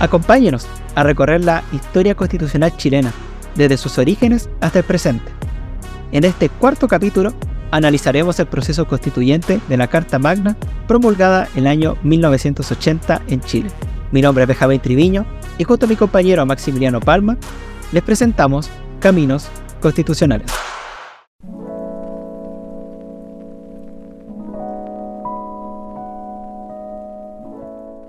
Acompáñenos 0.00 0.66
a 0.94 1.02
recorrer 1.02 1.44
la 1.44 1.62
historia 1.72 2.14
constitucional 2.14 2.74
chilena, 2.76 3.12
desde 3.54 3.76
sus 3.76 3.98
orígenes 3.98 4.48
hasta 4.62 4.78
el 4.78 4.84
presente. 4.86 5.30
En 6.10 6.24
este 6.24 6.48
cuarto 6.48 6.88
capítulo 6.88 7.34
analizaremos 7.70 8.40
el 8.40 8.46
proceso 8.46 8.86
constituyente 8.86 9.60
de 9.68 9.76
la 9.76 9.88
Carta 9.88 10.18
Magna 10.18 10.56
promulgada 10.88 11.48
el 11.54 11.66
año 11.66 11.98
1980 12.02 13.22
en 13.28 13.40
Chile. 13.42 13.70
Mi 14.10 14.22
nombre 14.22 14.42
es 14.42 14.48
Benjamín 14.48 14.80
Triviño 14.80 15.26
y 15.58 15.64
junto 15.64 15.84
a 15.84 15.88
mi 15.88 15.96
compañero 15.96 16.46
Maximiliano 16.46 16.98
Palma 16.98 17.36
les 17.92 18.02
presentamos 18.02 18.70
Caminos 19.00 19.48
Constitucionales. 19.80 20.50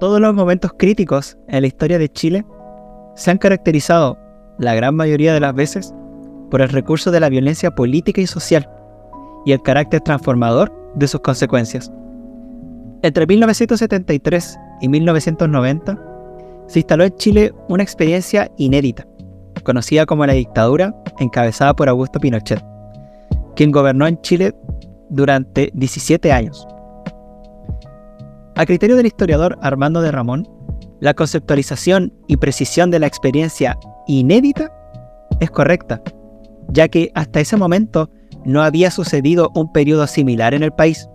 Todos 0.02 0.20
los 0.20 0.34
momentos 0.34 0.72
críticos 0.80 1.38
en 1.48 1.62
la 1.62 1.68
historia 1.68 2.00
de 2.00 2.10
Chile 2.10 2.44
se 3.14 3.30
han 3.30 3.38
caracterizado, 3.38 4.18
la 4.58 4.74
gran 4.74 4.96
mayoría 4.96 5.32
de 5.32 5.40
las 5.40 5.54
veces, 5.54 5.94
por 6.50 6.64
el 6.64 6.70
recurso 6.70 7.12
de 7.12 7.20
la 7.20 7.30
violencia 7.30 7.70
política 7.70 8.20
y 8.20 8.26
social 8.26 8.68
y 9.46 9.52
el 9.52 9.62
carácter 9.62 10.02
transformador 10.02 10.74
de 10.96 11.08
sus 11.08 11.22
consecuencias. 11.22 11.92
Entre 13.04 13.28
1973 13.28 14.58
y 14.82 14.90
1990 14.90 16.00
se 16.66 16.80
instaló 16.80 17.04
en 17.04 17.16
Chile 17.18 17.54
una 17.70 17.84
experiencia 17.84 18.50
inédita, 18.58 19.06
conocida 19.64 20.08
como 20.08 20.26
la 20.26 20.34
dictadura 20.34 20.96
encabezada 21.20 21.76
por 21.76 21.90
Augusto 21.90 22.20
Pinochet, 22.20 22.66
quien 23.56 23.70
gobernó 23.70 24.08
en 24.08 24.20
Chile 24.22 24.56
durante 25.12 25.70
17 25.76 26.32
años. 26.32 26.68
A 28.56 28.66
criterio 28.66 28.96
del 28.96 29.06
historiador 29.06 29.58
Armando 29.62 30.02
de 30.02 30.12
Ramón, 30.12 30.48
la 31.00 31.14
conceptualización 31.14 32.14
y 32.28 32.38
precisión 32.38 32.92
de 32.92 33.00
la 33.00 33.08
experiencia 33.08 33.78
inédita 34.08 34.72
es 35.40 35.50
correcta, 35.50 36.02
ya 36.68 36.88
que 36.88 37.12
hasta 37.16 37.40
ese 37.40 37.58
momento 37.58 38.10
no 38.46 38.62
había 38.62 38.92
sucedido 38.92 39.52
un 39.56 39.72
periodo 39.72 40.06
similar 40.06 40.54
en 40.54 40.64
el 40.64 40.72
país. 40.72 41.08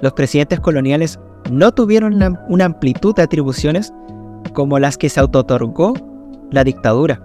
Los 0.00 0.14
presidentes 0.14 0.60
coloniales 0.60 1.20
no 1.50 1.72
tuvieron 1.72 2.18
una 2.48 2.64
amplitud 2.64 3.14
de 3.14 3.22
atribuciones 3.22 3.92
como 4.54 4.78
las 4.78 4.96
que 4.96 5.08
se 5.08 5.20
autotorgó 5.20 5.94
la 6.50 6.64
dictadura. 6.64 7.22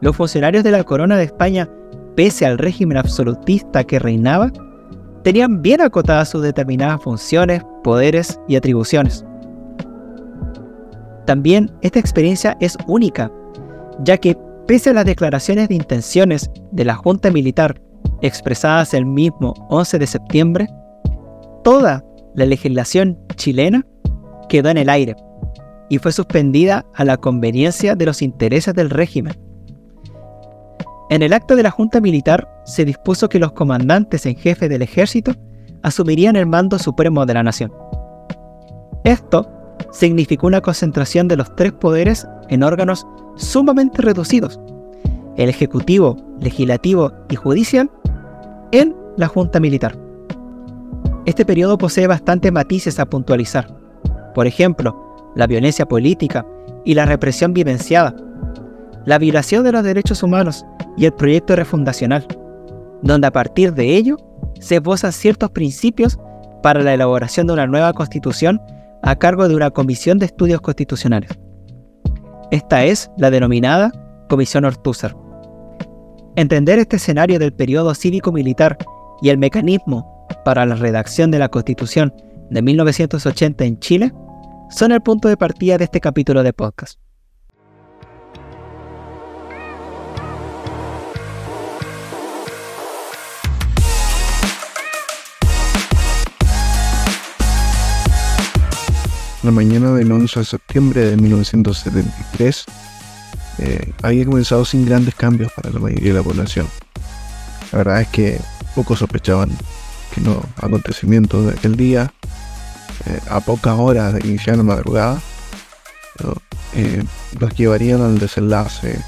Los 0.00 0.16
funcionarios 0.16 0.64
de 0.64 0.70
la 0.70 0.82
corona 0.82 1.16
de 1.16 1.24
España, 1.24 1.68
pese 2.16 2.46
al 2.46 2.58
régimen 2.58 2.96
absolutista 2.96 3.84
que 3.84 3.98
reinaba, 3.98 4.50
tenían 5.24 5.62
bien 5.62 5.80
acotadas 5.80 6.28
sus 6.28 6.42
determinadas 6.42 7.02
funciones, 7.02 7.62
poderes 7.82 8.38
y 8.46 8.56
atribuciones. 8.56 9.24
También 11.26 11.72
esta 11.80 11.98
experiencia 11.98 12.56
es 12.60 12.76
única, 12.86 13.32
ya 14.00 14.18
que 14.18 14.36
pese 14.66 14.90
a 14.90 14.92
las 14.92 15.06
declaraciones 15.06 15.68
de 15.68 15.74
intenciones 15.74 16.50
de 16.70 16.84
la 16.84 16.94
Junta 16.94 17.30
Militar 17.30 17.80
expresadas 18.20 18.92
el 18.92 19.06
mismo 19.06 19.54
11 19.70 19.98
de 19.98 20.06
septiembre, 20.06 20.68
toda 21.64 22.04
la 22.34 22.44
legislación 22.44 23.18
chilena 23.36 23.86
quedó 24.50 24.68
en 24.68 24.78
el 24.78 24.90
aire 24.90 25.16
y 25.88 25.98
fue 25.98 26.12
suspendida 26.12 26.84
a 26.94 27.04
la 27.04 27.16
conveniencia 27.16 27.94
de 27.94 28.04
los 28.04 28.20
intereses 28.20 28.74
del 28.74 28.90
régimen. 28.90 29.34
En 31.10 31.22
el 31.22 31.34
acto 31.34 31.54
de 31.54 31.62
la 31.62 31.70
Junta 31.70 32.00
Militar 32.00 32.48
se 32.64 32.84
dispuso 32.84 33.28
que 33.28 33.38
los 33.38 33.52
comandantes 33.52 34.24
en 34.24 34.36
jefe 34.36 34.68
del 34.68 34.82
ejército 34.82 35.32
asumirían 35.82 36.34
el 36.34 36.46
mando 36.46 36.78
supremo 36.78 37.26
de 37.26 37.34
la 37.34 37.42
nación. 37.42 37.72
Esto 39.04 39.50
significó 39.92 40.46
una 40.46 40.62
concentración 40.62 41.28
de 41.28 41.36
los 41.36 41.54
tres 41.56 41.72
poderes 41.72 42.26
en 42.48 42.62
órganos 42.62 43.06
sumamente 43.36 44.00
reducidos, 44.00 44.58
el 45.36 45.50
ejecutivo, 45.50 46.16
legislativo 46.40 47.12
y 47.28 47.36
judicial, 47.36 47.90
en 48.72 48.96
la 49.18 49.28
Junta 49.28 49.60
Militar. 49.60 49.98
Este 51.26 51.44
periodo 51.44 51.76
posee 51.76 52.06
bastantes 52.06 52.50
matices 52.50 52.98
a 52.98 53.06
puntualizar. 53.06 53.68
Por 54.34 54.46
ejemplo, 54.46 55.32
la 55.36 55.46
violencia 55.46 55.86
política 55.86 56.46
y 56.84 56.94
la 56.94 57.04
represión 57.04 57.52
vivenciada, 57.52 58.14
la 59.06 59.18
violación 59.18 59.64
de 59.64 59.72
los 59.72 59.82
derechos 59.82 60.22
humanos 60.22 60.64
y 60.96 61.06
el 61.06 61.12
proyecto 61.12 61.56
refundacional, 61.56 62.26
donde 63.02 63.26
a 63.26 63.32
partir 63.32 63.74
de 63.74 63.96
ello 63.96 64.16
se 64.60 64.76
esbozan 64.76 65.12
ciertos 65.12 65.50
principios 65.50 66.18
para 66.62 66.80
la 66.82 66.94
elaboración 66.94 67.46
de 67.46 67.52
una 67.52 67.66
nueva 67.66 67.92
constitución 67.92 68.60
a 69.02 69.16
cargo 69.16 69.48
de 69.48 69.54
una 69.54 69.70
comisión 69.70 70.18
de 70.18 70.26
estudios 70.26 70.60
constitucionales. 70.60 71.30
Esta 72.50 72.84
es 72.84 73.10
la 73.18 73.30
denominada 73.30 73.92
Comisión 74.28 74.64
Ortúzar. 74.64 75.14
Entender 76.36 76.78
este 76.78 76.96
escenario 76.96 77.38
del 77.38 77.52
periodo 77.52 77.94
cívico-militar 77.94 78.78
y 79.20 79.28
el 79.28 79.38
mecanismo 79.38 80.26
para 80.44 80.64
la 80.64 80.74
redacción 80.74 81.30
de 81.30 81.38
la 81.38 81.48
Constitución 81.48 82.14
de 82.50 82.62
1980 82.62 83.64
en 83.64 83.78
Chile 83.78 84.12
son 84.70 84.92
el 84.92 85.00
punto 85.00 85.28
de 85.28 85.36
partida 85.36 85.78
de 85.78 85.84
este 85.84 86.00
capítulo 86.00 86.42
de 86.42 86.52
podcast. 86.52 86.98
La 99.44 99.50
mañana 99.50 99.92
del 99.92 100.10
11 100.10 100.40
de 100.40 100.46
septiembre 100.46 101.00
de 101.02 101.18
1973 101.18 102.64
eh, 103.58 103.92
había 104.00 104.24
comenzado 104.24 104.64
sin 104.64 104.86
grandes 104.86 105.14
cambios 105.14 105.52
para 105.52 105.68
la 105.68 105.80
mayoría 105.80 106.14
de 106.14 106.18
la 106.18 106.22
población. 106.22 106.66
La 107.70 107.78
verdad 107.78 108.00
es 108.00 108.08
que 108.08 108.40
pocos 108.74 109.00
sospechaban 109.00 109.50
que 110.14 110.22
los 110.22 110.38
acontecimientos 110.56 111.44
de 111.44 111.52
aquel 111.52 111.76
día, 111.76 112.10
eh, 113.04 113.20
a 113.28 113.40
pocas 113.40 113.78
horas 113.78 114.14
de 114.14 114.26
iniciar 114.26 114.56
la 114.56 114.62
madrugada, 114.62 115.20
eh, 116.72 117.04
los 117.38 117.54
llevarían 117.54 118.00
al 118.00 118.18
desenlace 118.18 118.98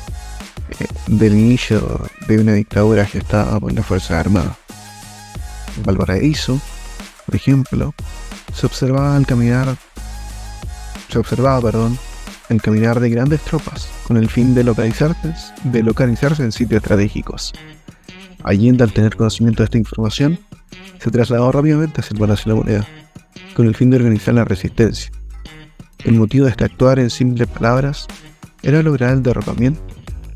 del 1.06 1.32
inicio 1.32 2.02
de 2.28 2.38
una 2.38 2.52
dictadura 2.52 3.06
gestada 3.06 3.58
por 3.58 3.72
las 3.72 3.86
Fuerzas 3.86 4.10
Armadas. 4.10 4.54
En 5.78 5.82
Valparaíso, 5.84 6.60
por 7.24 7.34
ejemplo, 7.36 7.94
se 8.52 8.66
observaba 8.66 9.16
al 9.16 9.26
caminar 9.26 9.78
se 11.08 11.18
observaba, 11.18 11.60
perdón, 11.60 11.98
el 12.48 12.62
caminar 12.62 13.00
de 13.00 13.10
grandes 13.10 13.40
tropas 13.42 13.88
con 14.06 14.16
el 14.16 14.28
fin 14.28 14.54
de 14.54 14.64
localizarse, 14.64 15.34
de 15.64 15.82
localizarse 15.82 16.42
en 16.42 16.52
sitios 16.52 16.82
estratégicos. 16.82 17.52
Allende, 18.44 18.84
al 18.84 18.92
tener 18.92 19.16
conocimiento 19.16 19.62
de 19.62 19.64
esta 19.64 19.78
información, 19.78 20.38
se 20.98 21.10
trasladó 21.10 21.50
rápidamente 21.50 22.00
hacia 22.00 22.14
el 22.14 22.20
Palacio 22.20 22.44
de 22.44 22.56
la 22.56 22.64
Moneda, 22.64 22.88
con 23.54 23.66
el 23.66 23.74
fin 23.74 23.90
de 23.90 23.96
organizar 23.96 24.34
la 24.34 24.44
resistencia. 24.44 25.10
El 26.04 26.14
motivo 26.14 26.44
de 26.44 26.52
este 26.52 26.64
actuar, 26.64 26.98
en 26.98 27.10
simples 27.10 27.48
palabras, 27.48 28.06
era 28.62 28.82
lograr 28.82 29.14
el 29.14 29.22
derrocamiento 29.22 29.80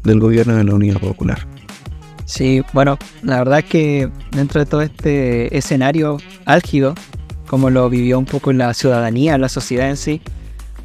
del 0.03 0.19
gobierno 0.21 0.57
de 0.57 0.65
la 0.65 0.75
Unidad 0.75 0.99
Popular. 0.99 1.47
Sí, 2.25 2.63
bueno, 2.73 2.97
la 3.23 3.39
verdad 3.39 3.61
es 3.61 3.65
que 3.65 4.09
dentro 4.31 4.61
de 4.61 4.67
todo 4.67 4.83
este 4.83 5.57
escenario 5.57 6.19
álgido, 6.45 6.95
como 7.49 7.71
lo 7.71 7.91
vivió 7.91 8.19
un 8.19 8.25
poco 8.25 8.53
la 8.53 8.73
ciudadanía, 8.73 9.37
la 9.37 9.49
sociedad 9.49 9.91
en 9.91 9.97
sí, 9.97 10.23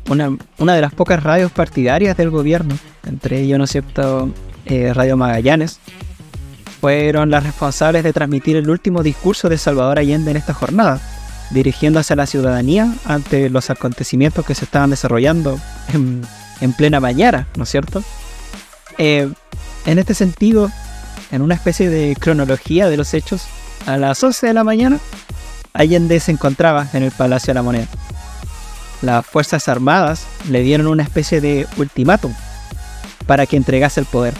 una, 0.09 0.75
de 0.75 0.81
las 0.81 0.93
pocas 0.93 1.21
radios 1.23 1.51
partidarias 1.51 2.15
del 2.17 2.29
gobierno, 2.29 2.77
entre 3.05 3.41
ellos, 3.41 3.57
¿no 3.57 3.67
cierto?, 3.67 4.29
eh, 4.65 4.93
Radio 4.93 5.17
Magallanes, 5.17 5.79
fueron 6.81 7.31
las 7.31 7.43
responsables 7.43 8.03
de 8.03 8.13
transmitir 8.13 8.55
el 8.55 8.69
último 8.69 9.01
discurso 9.03 9.49
de 9.49 9.57
Salvador 9.57 9.97
Allende 9.97 10.31
en 10.31 10.37
esta 10.37 10.53
jornada, 10.53 10.99
dirigiéndose 11.51 12.13
a 12.13 12.15
la 12.15 12.27
ciudadanía 12.27 12.93
ante 13.05 13.49
los 13.49 13.69
acontecimientos 13.69 14.45
que 14.45 14.55
se 14.55 14.65
estaban 14.65 14.89
desarrollando 14.89 15.59
en, 15.93 16.73
plena 16.73 16.99
mañana, 16.99 17.47
¿no 17.57 17.63
es 17.63 17.69
cierto? 17.69 18.03
Eh, 18.97 19.31
en 19.85 19.99
este 19.99 20.13
sentido, 20.13 20.71
en 21.31 21.41
una 21.41 21.55
especie 21.55 21.89
de 21.89 22.15
cronología 22.19 22.89
de 22.89 22.97
los 22.97 23.13
hechos, 23.13 23.43
a 23.85 23.97
las 23.97 24.23
11 24.23 24.47
de 24.47 24.53
la 24.53 24.63
mañana, 24.63 24.99
Allende 25.73 26.19
se 26.19 26.31
encontraba 26.31 26.87
en 26.93 27.03
el 27.03 27.11
Palacio 27.11 27.51
de 27.51 27.55
la 27.55 27.63
Moneda 27.63 27.87
las 29.01 29.25
Fuerzas 29.25 29.67
Armadas 29.67 30.25
le 30.49 30.61
dieron 30.61 30.87
una 30.87 31.03
especie 31.03 31.41
de 31.41 31.67
ultimátum 31.77 32.33
para 33.27 33.45
que 33.45 33.57
entregase 33.57 33.99
el 33.99 34.05
poder, 34.05 34.33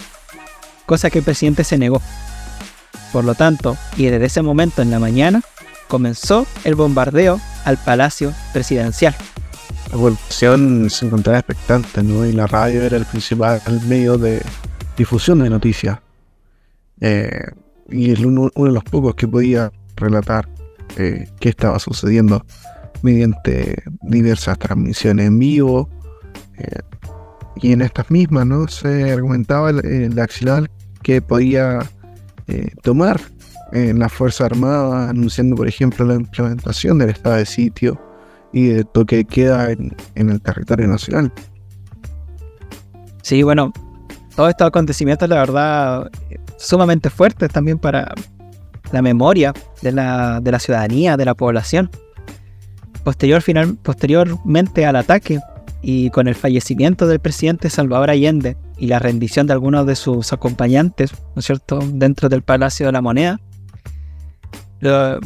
cosa 0.86 1.10
que 1.10 1.18
el 1.18 1.24
presidente 1.24 1.64
se 1.64 1.78
negó. 1.78 2.00
Por 3.12 3.24
lo 3.24 3.34
tanto, 3.34 3.76
y 3.96 4.06
desde 4.06 4.26
ese 4.26 4.42
momento 4.42 4.82
en 4.82 4.90
la 4.90 4.98
mañana, 4.98 5.42
comenzó 5.88 6.46
el 6.64 6.74
bombardeo 6.74 7.40
al 7.64 7.76
Palacio 7.78 8.32
Presidencial. 8.52 9.14
La 9.90 9.98
población 9.98 10.90
se 10.90 11.06
encontraba 11.06 11.38
expectante, 11.38 12.02
¿no? 12.02 12.26
Y 12.26 12.32
la 12.32 12.46
radio 12.46 12.82
era 12.82 12.96
el 12.96 13.04
principal 13.04 13.60
medio 13.86 14.18
de 14.18 14.42
difusión 14.96 15.38
de 15.38 15.50
noticias. 15.50 15.98
Eh, 17.00 17.44
y 17.88 18.12
es 18.12 18.20
uno, 18.20 18.50
de 18.54 18.72
los 18.72 18.84
pocos 18.84 19.14
que 19.14 19.28
podía 19.28 19.70
relatar 19.96 20.48
eh, 20.96 21.28
qué 21.40 21.50
estaba 21.50 21.78
sucediendo 21.78 22.44
mediante 23.06 23.82
diversas 24.02 24.58
transmisiones 24.58 25.26
en 25.26 25.38
vivo, 25.38 25.88
Eh, 26.58 26.80
y 27.62 27.72
en 27.72 27.80
estas 27.82 28.10
mismas 28.10 28.46
¿no? 28.46 28.66
se 28.68 29.12
argumentaba 29.12 29.70
el, 29.70 30.18
axilar 30.18 30.70
que 31.02 31.20
podía 31.20 31.80
eh, 32.48 32.70
tomar 32.82 33.20
en 33.72 33.98
la 33.98 34.08
Fuerza 34.08 34.46
Armada, 34.46 35.10
anunciando, 35.10 35.56
por 35.56 35.68
ejemplo, 35.68 36.04
la 36.06 36.14
implementación 36.14 36.98
del 36.98 37.10
estado 37.10 37.36
de 37.36 37.46
sitio 37.46 38.00
y 38.52 38.68
de 38.68 38.84
toque 38.84 39.24
queda 39.24 39.70
en, 39.72 39.94
en 40.14 40.30
el 40.30 40.40
territorio 40.40 40.86
nacional. 40.86 41.30
Sí, 43.22 43.42
bueno, 43.42 43.72
todos 44.34 44.50
estos 44.50 44.68
acontecimientos, 44.68 45.28
la 45.28 45.36
verdad, 45.36 46.10
sumamente 46.58 47.10
fuertes 47.10 47.50
también 47.50 47.78
para 47.78 48.14
la 48.92 49.02
memoria 49.02 49.52
de 49.82 49.92
la, 49.92 50.40
de 50.40 50.50
la 50.52 50.58
ciudadanía, 50.58 51.16
de 51.16 51.24
la 51.24 51.34
población. 51.34 51.90
Posterior, 53.06 53.40
final, 53.40 53.76
posteriormente 53.76 54.84
al 54.84 54.96
ataque 54.96 55.38
y 55.80 56.10
con 56.10 56.26
el 56.26 56.34
fallecimiento 56.34 57.06
del 57.06 57.20
presidente 57.20 57.70
Salvador 57.70 58.10
Allende 58.10 58.56
y 58.78 58.88
la 58.88 58.98
rendición 58.98 59.46
de 59.46 59.52
algunos 59.52 59.86
de 59.86 59.94
sus 59.94 60.32
acompañantes, 60.32 61.12
¿no 61.36 61.38
es 61.38 61.44
cierto?, 61.44 61.78
dentro 61.92 62.28
del 62.28 62.42
Palacio 62.42 62.86
de 62.86 62.90
la 62.90 63.00
Moneda, 63.00 63.38
los 64.80 65.20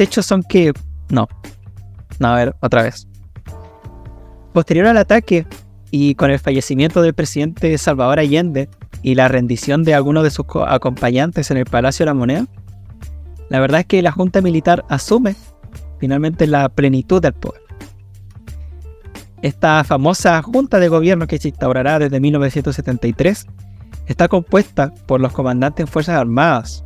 hechos 0.00 0.26
son 0.26 0.42
que... 0.42 0.72
No, 1.08 1.28
no, 2.18 2.28
a 2.30 2.34
ver, 2.34 2.56
otra 2.58 2.82
vez. 2.82 3.06
Posterior 4.52 4.88
al 4.88 4.98
ataque 4.98 5.46
y 5.92 6.16
con 6.16 6.32
el 6.32 6.40
fallecimiento 6.40 7.00
del 7.00 7.14
presidente 7.14 7.78
Salvador 7.78 8.18
Allende 8.18 8.68
y 9.02 9.14
la 9.14 9.28
rendición 9.28 9.84
de 9.84 9.94
algunos 9.94 10.24
de 10.24 10.30
sus 10.30 10.46
acompañantes 10.66 11.52
en 11.52 11.58
el 11.58 11.64
Palacio 11.64 12.02
de 12.02 12.10
la 12.10 12.14
Moneda, 12.14 12.46
la 13.50 13.60
verdad 13.60 13.82
es 13.82 13.86
que 13.86 14.02
la 14.02 14.10
Junta 14.10 14.40
Militar 14.40 14.84
asume 14.88 15.36
finalmente 15.98 16.46
la 16.46 16.68
plenitud 16.68 17.20
del 17.20 17.34
poder. 17.34 17.62
Esta 19.42 19.84
famosa 19.84 20.42
Junta 20.42 20.78
de 20.78 20.88
Gobierno 20.88 21.26
que 21.26 21.38
se 21.38 21.48
instaurará 21.48 21.98
desde 21.98 22.20
1973 22.20 23.46
está 24.06 24.28
compuesta 24.28 24.92
por 25.06 25.20
los 25.20 25.32
comandantes 25.32 25.84
en 25.84 25.88
Fuerzas 25.88 26.16
Armadas. 26.16 26.84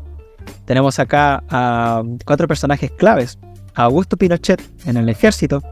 Tenemos 0.64 0.98
acá 0.98 1.42
a 1.48 2.02
cuatro 2.24 2.48
personajes 2.48 2.90
claves. 2.90 3.38
A 3.74 3.84
Augusto 3.84 4.16
Pinochet 4.16 4.60
en 4.84 4.96
el 4.96 5.08
ejército, 5.08 5.62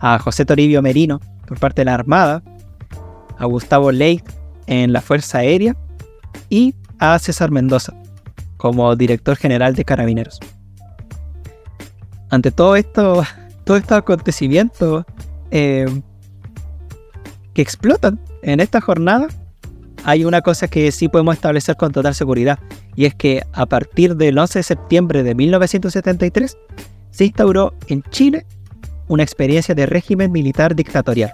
a 0.00 0.18
José 0.18 0.46
Toribio 0.46 0.80
Merino 0.80 1.20
por 1.46 1.60
parte 1.60 1.82
de 1.82 1.86
la 1.86 1.94
Armada, 1.94 2.42
a 3.36 3.44
Gustavo 3.44 3.92
Ley 3.92 4.22
en 4.66 4.92
la 4.92 5.02
Fuerza 5.02 5.38
Aérea 5.38 5.76
y 6.48 6.74
a 6.98 7.18
César 7.18 7.50
Mendoza 7.50 7.94
como 8.56 8.96
director 8.96 9.36
general 9.36 9.74
de 9.74 9.84
Carabineros. 9.84 10.40
Ante 12.30 12.50
todo 12.50 12.76
esto, 12.76 13.22
todo 13.64 13.76
estos 13.76 13.98
acontecimientos 13.98 15.04
eh, 15.50 15.86
que 17.54 17.62
explotan 17.62 18.20
en 18.42 18.60
esta 18.60 18.80
jornada, 18.80 19.28
hay 20.04 20.24
una 20.24 20.42
cosa 20.42 20.68
que 20.68 20.90
sí 20.92 21.08
podemos 21.08 21.34
establecer 21.34 21.76
con 21.76 21.92
total 21.92 22.14
seguridad, 22.14 22.58
y 22.94 23.04
es 23.04 23.14
que 23.14 23.42
a 23.52 23.66
partir 23.66 24.16
del 24.16 24.38
11 24.38 24.60
de 24.60 24.62
septiembre 24.62 25.22
de 25.22 25.34
1973 25.34 26.56
se 27.10 27.24
instauró 27.24 27.74
en 27.88 28.02
Chile 28.10 28.46
una 29.08 29.22
experiencia 29.22 29.74
de 29.74 29.86
régimen 29.86 30.30
militar 30.30 30.74
dictatorial. 30.74 31.32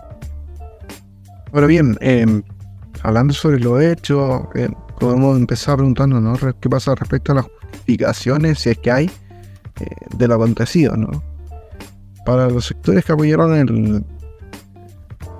Ahora 1.52 1.66
bien, 1.66 1.96
em, 2.00 2.42
hablando 3.02 3.34
sobre 3.34 3.60
lo 3.60 3.80
hecho, 3.80 4.48
em, 4.54 4.72
podemos 4.98 5.36
empezar 5.36 5.76
preguntándonos 5.76 6.40
qué 6.60 6.68
pasa 6.68 6.94
respecto 6.94 7.32
a 7.32 7.34
las 7.36 7.44
justificaciones, 7.44 8.58
si 8.58 8.70
es 8.70 8.78
que 8.78 8.90
hay, 8.90 9.10
eh, 9.80 9.86
de 10.16 10.28
lo 10.28 10.34
acontecido, 10.34 10.96
¿no? 10.96 11.22
Para 12.24 12.48
los 12.48 12.66
sectores 12.66 13.04
que 13.04 13.12
apoyaron 13.12 13.54
el, 13.54 14.04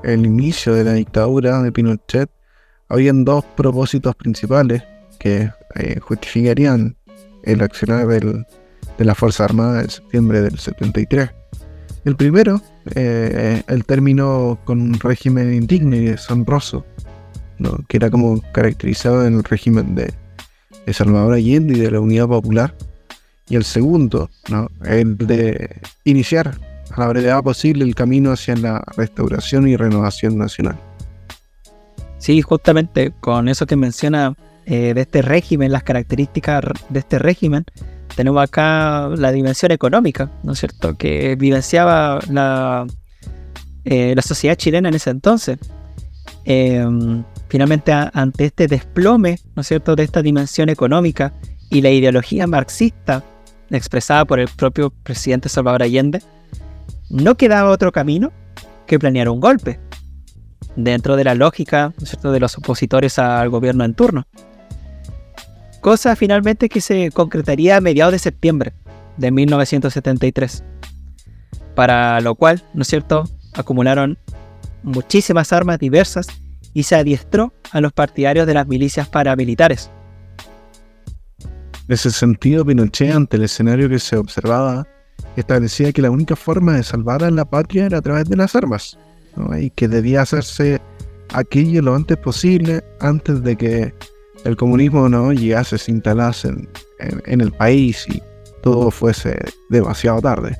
el 0.05 0.27
inicio 0.27 0.75
de 0.75 0.85
la 0.85 0.93
dictadura 0.93 1.63
de 1.63 1.73
Pinochet, 1.73 2.31
habían 2.89 3.25
dos 3.25 3.45
propósitos 3.57 4.15
principales 4.15 4.83
que 5.19 5.51
eh, 5.77 5.99
justificarían 6.01 6.97
el 7.45 7.63
accionar 7.63 8.07
de 8.07 8.45
la 9.05 9.15
Fuerza 9.15 9.45
Armada 9.45 9.83
en 9.83 9.91
septiembre 9.91 10.43
del 10.43 10.59
73. 10.59 11.31
El 12.05 12.17
primero, 12.17 12.61
eh, 12.95 13.63
el 13.67 13.85
término 13.85 14.59
con 14.65 14.81
un 14.81 15.01
régimen 15.01 15.55
indigno 15.55 15.97
y 15.97 16.07
deshonroso, 16.07 16.85
¿no? 17.59 17.79
que 17.89 17.97
era 17.97 18.11
como 18.11 18.43
caracterizado 18.53 19.27
en 19.27 19.35
el 19.35 19.45
régimen 19.45 19.95
de, 19.95 20.13
de 20.85 20.93
Salvador 20.93 21.35
Allende 21.35 21.75
y 21.75 21.81
de 21.81 21.91
la 21.91 22.01
Unidad 22.01 22.29
Popular, 22.29 22.77
y 23.49 23.57
el 23.57 23.65
segundo, 23.65 24.31
¿no? 24.49 24.69
el 24.85 25.17
de 25.19 25.81
iniciar 26.05 26.59
a 26.91 27.01
la 27.01 27.09
brevedad 27.09 27.43
posible 27.43 27.85
el 27.85 27.95
camino 27.95 28.33
hacia 28.33 28.57
la 28.57 28.85
restauración 28.97 29.69
y 29.69 29.77
renovación 29.77 30.39
nacional. 30.39 30.79
Sí, 32.19 32.41
justamente 32.41 33.13
con 33.21 33.49
eso 33.49 33.67
que 33.67 33.77
menciona 33.77 34.35
eh, 34.65 34.95
de 34.95 35.01
este 35.03 35.21
régimen, 35.21 35.73
las 35.73 35.83
características 35.83 36.63
de 36.89 36.99
este 36.99 37.19
régimen, 37.19 37.65
tenemos 38.17 38.43
acá 38.43 39.09
la 39.09 39.33
dimensión 39.33 39.73
económica, 39.73 40.31
¿no 40.43 40.53
es 40.53 40.61
cierto?, 40.61 40.97
que 40.97 41.37
vivenciaba 41.37 42.21
la, 42.31 42.87
eh, 43.85 44.15
la 44.17 44.23
sociedad 44.23 44.55
chilena 44.55 44.89
en 44.89 44.95
ese 44.95 45.11
entonces. 45.11 45.59
Em, 46.47 47.25
finalmente, 47.49 47.93
ante 47.93 48.47
este 48.47 48.69
desplome, 48.69 49.39
¿no 49.55 49.63
es 49.63 49.69
cierto?, 49.69 49.97
de 49.97 50.05
esta 50.05 50.23
dimensión 50.23 50.69
económica 50.69 51.35
y 51.71 51.83
la 51.83 51.91
ideología 51.91 52.47
marxista 52.47 53.23
expresada 53.71 54.25
por 54.25 54.41
el 54.41 54.49
propio 54.49 54.91
presidente 54.91 55.49
Salvador 55.49 55.83
Allende, 55.83 56.23
no 57.11 57.37
quedaba 57.37 57.71
otro 57.71 57.93
camino 57.93 58.33
que 58.87 58.99
planear 58.99 59.29
un 59.29 59.41
golpe, 59.41 59.81
dentro 60.77 61.17
de 61.17 61.25
la 61.25 61.35
lógica 61.35 61.93
de 62.23 62.41
los 62.41 62.59
opositores 62.59 63.19
al 63.19 63.49
gobierno 63.51 63.85
en 63.85 63.95
turno. 63.95 64.27
Cosa 65.81 66.17
finalmente 66.17 66.69
que 66.69 66.81
se 66.81 67.11
concretaría 67.11 67.77
a 67.77 67.81
mediados 67.81 68.13
de 68.13 68.19
septiembre 68.19 68.73
de 69.17 69.31
1973, 69.31 70.65
para 71.75 72.21
lo 72.21 72.35
cual, 72.35 72.63
¿no 72.73 72.83
es 72.83 72.89
cierto?, 72.89 73.25
acumularon 73.53 74.19
muchísimas 74.83 75.53
armas 75.53 75.79
diversas 75.79 76.27
y 76.73 76.83
se 76.83 76.97
adiestró 76.97 77.53
a 77.71 77.81
los 77.81 77.93
partidarios 77.93 78.47
de 78.47 78.55
las 78.55 78.67
milicias 78.67 79.09
paramilitares, 79.09 79.91
en 81.87 81.95
ese 81.95 82.11
sentido, 82.11 82.65
Pinochet, 82.65 83.13
ante 83.13 83.37
el 83.37 83.45
escenario 83.45 83.89
que 83.89 83.99
se 83.99 84.17
observaba, 84.17 84.87
establecía 85.37 85.93
que 85.93 86.03
la 86.03 86.11
única 86.11 86.35
forma 86.35 86.77
de 86.77 86.83
salvar 86.83 87.23
a 87.23 87.31
la 87.31 87.45
patria 87.45 87.87
era 87.87 87.99
a 87.99 88.03
través 88.03 88.29
de 88.29 88.37
las 88.37 88.55
armas, 88.55 88.99
y 89.61 89.71
que 89.71 89.89
debía 89.89 90.23
hacerse 90.23 90.81
aquello 91.33 91.83
lo 91.83 91.95
antes 91.95 92.17
posible, 92.17 92.83
antes 93.01 93.43
de 93.43 93.57
que 93.57 93.95
el 94.45 94.57
comunismo 94.57 95.09
no 95.09 95.33
llegase, 95.33 95.77
se 95.77 95.91
instalase 95.91 96.55
en, 96.99 97.41
el 97.41 97.53
país 97.53 98.07
y 98.09 98.23
todo 98.63 98.91
fuese 98.91 99.39
demasiado 99.69 100.21
tarde. 100.21 100.57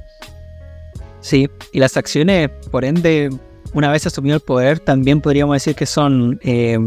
Sí, 1.21 1.49
y 1.73 1.79
las 1.79 1.97
acciones, 1.97 2.51
por 2.71 2.85
ende, 2.85 3.31
una 3.73 3.91
vez 3.91 4.07
asumido 4.07 4.37
el 4.37 4.43
poder, 4.43 4.79
también 4.79 5.21
podríamos 5.23 5.57
decir 5.57 5.75
que 5.75 5.87
son 5.87 6.39
eh, 6.43 6.79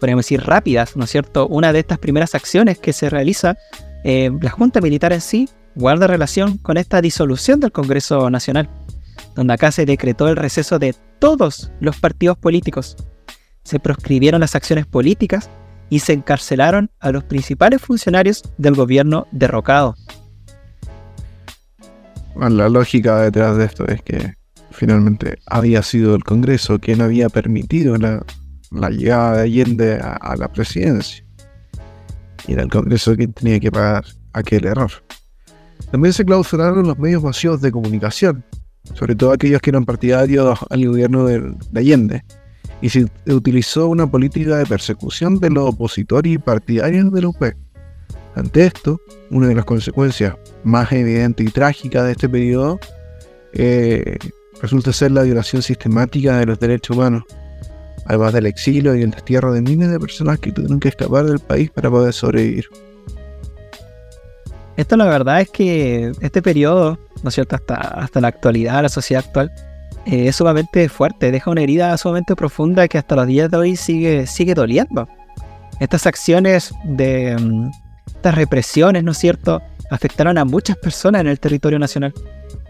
podríamos 0.00 0.24
decir, 0.24 0.42
rápidas, 0.42 0.96
¿no 0.96 1.04
es 1.04 1.10
cierto? 1.10 1.46
Una 1.48 1.72
de 1.72 1.80
estas 1.80 1.98
primeras 1.98 2.34
acciones 2.34 2.78
que 2.78 2.92
se 2.92 3.10
realiza, 3.10 3.56
eh, 4.04 4.30
la 4.40 4.50
Junta 4.50 4.80
Militar 4.80 5.12
en 5.12 5.20
sí 5.20 5.48
guarda 5.74 6.06
relación 6.06 6.58
con 6.58 6.76
esta 6.76 7.00
disolución 7.00 7.60
del 7.60 7.72
Congreso 7.72 8.30
Nacional, 8.30 8.68
donde 9.34 9.54
acá 9.54 9.72
se 9.72 9.86
decretó 9.86 10.28
el 10.28 10.36
receso 10.36 10.78
de 10.78 10.94
todos 11.18 11.70
los 11.80 11.98
partidos 11.98 12.36
políticos. 12.38 12.96
Se 13.64 13.80
proscribieron 13.80 14.40
las 14.40 14.54
acciones 14.54 14.86
políticas 14.86 15.48
y 15.90 16.00
se 16.00 16.12
encarcelaron 16.12 16.90
a 17.00 17.10
los 17.12 17.24
principales 17.24 17.80
funcionarios 17.80 18.42
del 18.58 18.74
gobierno 18.74 19.26
derrocado. 19.32 19.96
la 22.36 22.68
lógica 22.68 23.22
detrás 23.22 23.56
de 23.56 23.64
esto 23.64 23.86
es 23.86 24.02
que 24.02 24.34
finalmente 24.70 25.38
había 25.46 25.82
sido 25.82 26.14
el 26.14 26.24
Congreso 26.24 26.78
quien 26.78 27.00
había 27.00 27.28
permitido 27.28 27.96
la 27.96 28.24
la 28.74 28.90
llegada 28.90 29.38
de 29.38 29.42
Allende 29.42 29.98
a, 30.00 30.34
la 30.36 30.52
presidencia. 30.52 31.24
Y 32.46 32.52
era 32.52 32.62
el 32.62 32.70
Congreso 32.70 33.16
quien 33.16 33.32
tenía 33.32 33.60
que 33.60 33.70
pagar 33.70 34.04
aquel 34.32 34.66
error. 34.66 34.90
También 35.90 36.12
se 36.12 36.24
clausuraron 36.24 36.86
los 36.86 36.98
medios 36.98 37.22
masivos 37.22 37.60
de 37.60 37.72
comunicación, 37.72 38.44
sobre 38.94 39.14
todo 39.14 39.32
aquellos 39.32 39.60
que 39.60 39.70
eran 39.70 39.84
partidarios 39.84 40.58
al 40.68 40.86
gobierno 40.86 41.24
de, 41.26 41.54
Allende, 41.74 42.24
y 42.80 42.88
se 42.90 43.06
utilizó 43.26 43.88
una 43.88 44.10
política 44.10 44.58
de 44.58 44.66
persecución 44.66 45.38
de 45.38 45.50
los 45.50 45.70
opositores 45.70 46.32
y 46.32 46.38
partidarios 46.38 47.12
de 47.12 47.22
la 47.22 47.28
UP. 47.28 47.42
Ante 48.34 48.66
esto, 48.66 49.00
una 49.30 49.48
de 49.48 49.54
las 49.54 49.64
consecuencias 49.64 50.34
más 50.64 50.90
evidentes 50.92 51.46
y 51.46 51.50
trágicas 51.50 52.04
de 52.04 52.12
este 52.12 52.28
periodo 52.28 52.80
eh, 53.52 54.18
resulta 54.60 54.92
ser 54.92 55.12
la 55.12 55.22
violación 55.22 55.62
sistemática 55.62 56.38
de 56.38 56.46
los 56.46 56.58
derechos 56.58 56.96
humanos 56.96 57.22
además 58.06 58.32
del 58.32 58.46
exilio 58.46 58.94
y 58.94 59.02
el 59.02 59.10
destierro 59.10 59.52
de 59.52 59.62
miles 59.62 59.90
de 59.90 59.98
personas 59.98 60.38
que 60.38 60.52
tuvieron 60.52 60.80
que 60.80 60.88
escapar 60.88 61.24
del 61.24 61.38
país 61.38 61.70
para 61.70 61.90
poder 61.90 62.12
sobrevivir. 62.12 62.66
Esto 64.76 64.96
la 64.96 65.04
verdad 65.04 65.40
es 65.40 65.50
que 65.50 66.12
este 66.20 66.42
periodo, 66.42 66.98
¿no 67.22 67.28
es 67.28 67.34
cierto?, 67.34 67.54
hasta, 67.56 67.76
hasta 67.76 68.20
la 68.20 68.28
actualidad, 68.28 68.82
la 68.82 68.88
sociedad 68.88 69.24
actual, 69.24 69.52
eh, 70.06 70.28
es 70.28 70.36
sumamente 70.36 70.88
fuerte, 70.88 71.30
deja 71.30 71.50
una 71.50 71.62
herida 71.62 71.96
sumamente 71.96 72.34
profunda 72.34 72.88
que 72.88 72.98
hasta 72.98 73.14
los 73.16 73.26
días 73.26 73.50
de 73.50 73.56
hoy 73.56 73.76
sigue, 73.76 74.26
sigue 74.26 74.54
doliendo. 74.54 75.08
Estas 75.80 76.06
acciones 76.06 76.72
de 76.84 77.36
mm, 77.38 77.70
estas 78.06 78.34
represiones, 78.34 79.04
¿no 79.04 79.12
es 79.12 79.18
cierto?, 79.18 79.62
afectaron 79.90 80.38
a 80.38 80.44
muchas 80.44 80.76
personas 80.76 81.20
en 81.20 81.28
el 81.28 81.38
territorio 81.38 81.78
nacional. 81.78 82.12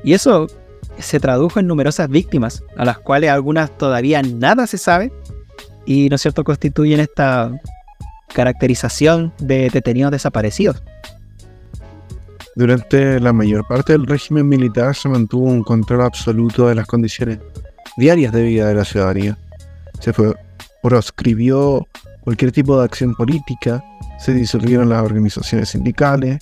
Y 0.03 0.13
eso 0.13 0.47
se 0.99 1.21
tradujo 1.21 1.61
en 1.61 1.67
numerosas 1.67 2.09
víctimas, 2.09 2.63
a 2.77 2.85
las 2.85 2.99
cuales 2.99 3.31
algunas 3.31 3.77
todavía 3.77 4.23
nada 4.23 4.67
se 4.67 4.79
sabe, 4.79 5.13
y, 5.87 6.09
¿no 6.09 6.17
es 6.17 6.23
cierto?, 6.23 6.45
constituyen 6.45 7.01
esta 7.01 7.51
caracterización 8.33 9.33
de 9.39 9.71
detenidos 9.71 10.13
desaparecidos. 10.13 10.83
Durante 12.57 13.19
la 13.19 13.33
mayor 13.33 13.67
parte 13.67 13.93
del 13.93 14.07
régimen 14.07 14.49
militar 14.49 14.95
se 14.95 15.09
mantuvo 15.09 15.47
un 15.47 15.65
control 15.65 16.03
absoluto 16.03 16.69
de 16.69 16.77
las 16.77 16.87
condiciones 16.87 17.39
diarias 17.97 18.33
de 18.33 18.43
vida 18.43 18.69
de 18.69 18.75
la 18.75 18.85
ciudadanía. 18.85 19.37
Se 19.99 20.13
fue, 20.13 20.35
proscribió 20.83 21.87
cualquier 22.21 22.53
tipo 22.53 22.79
de 22.79 22.85
acción 22.85 23.15
política, 23.15 23.83
se 24.19 24.33
disolvieron 24.33 24.89
las 24.89 25.03
organizaciones 25.03 25.71
sindicales, 25.71 26.39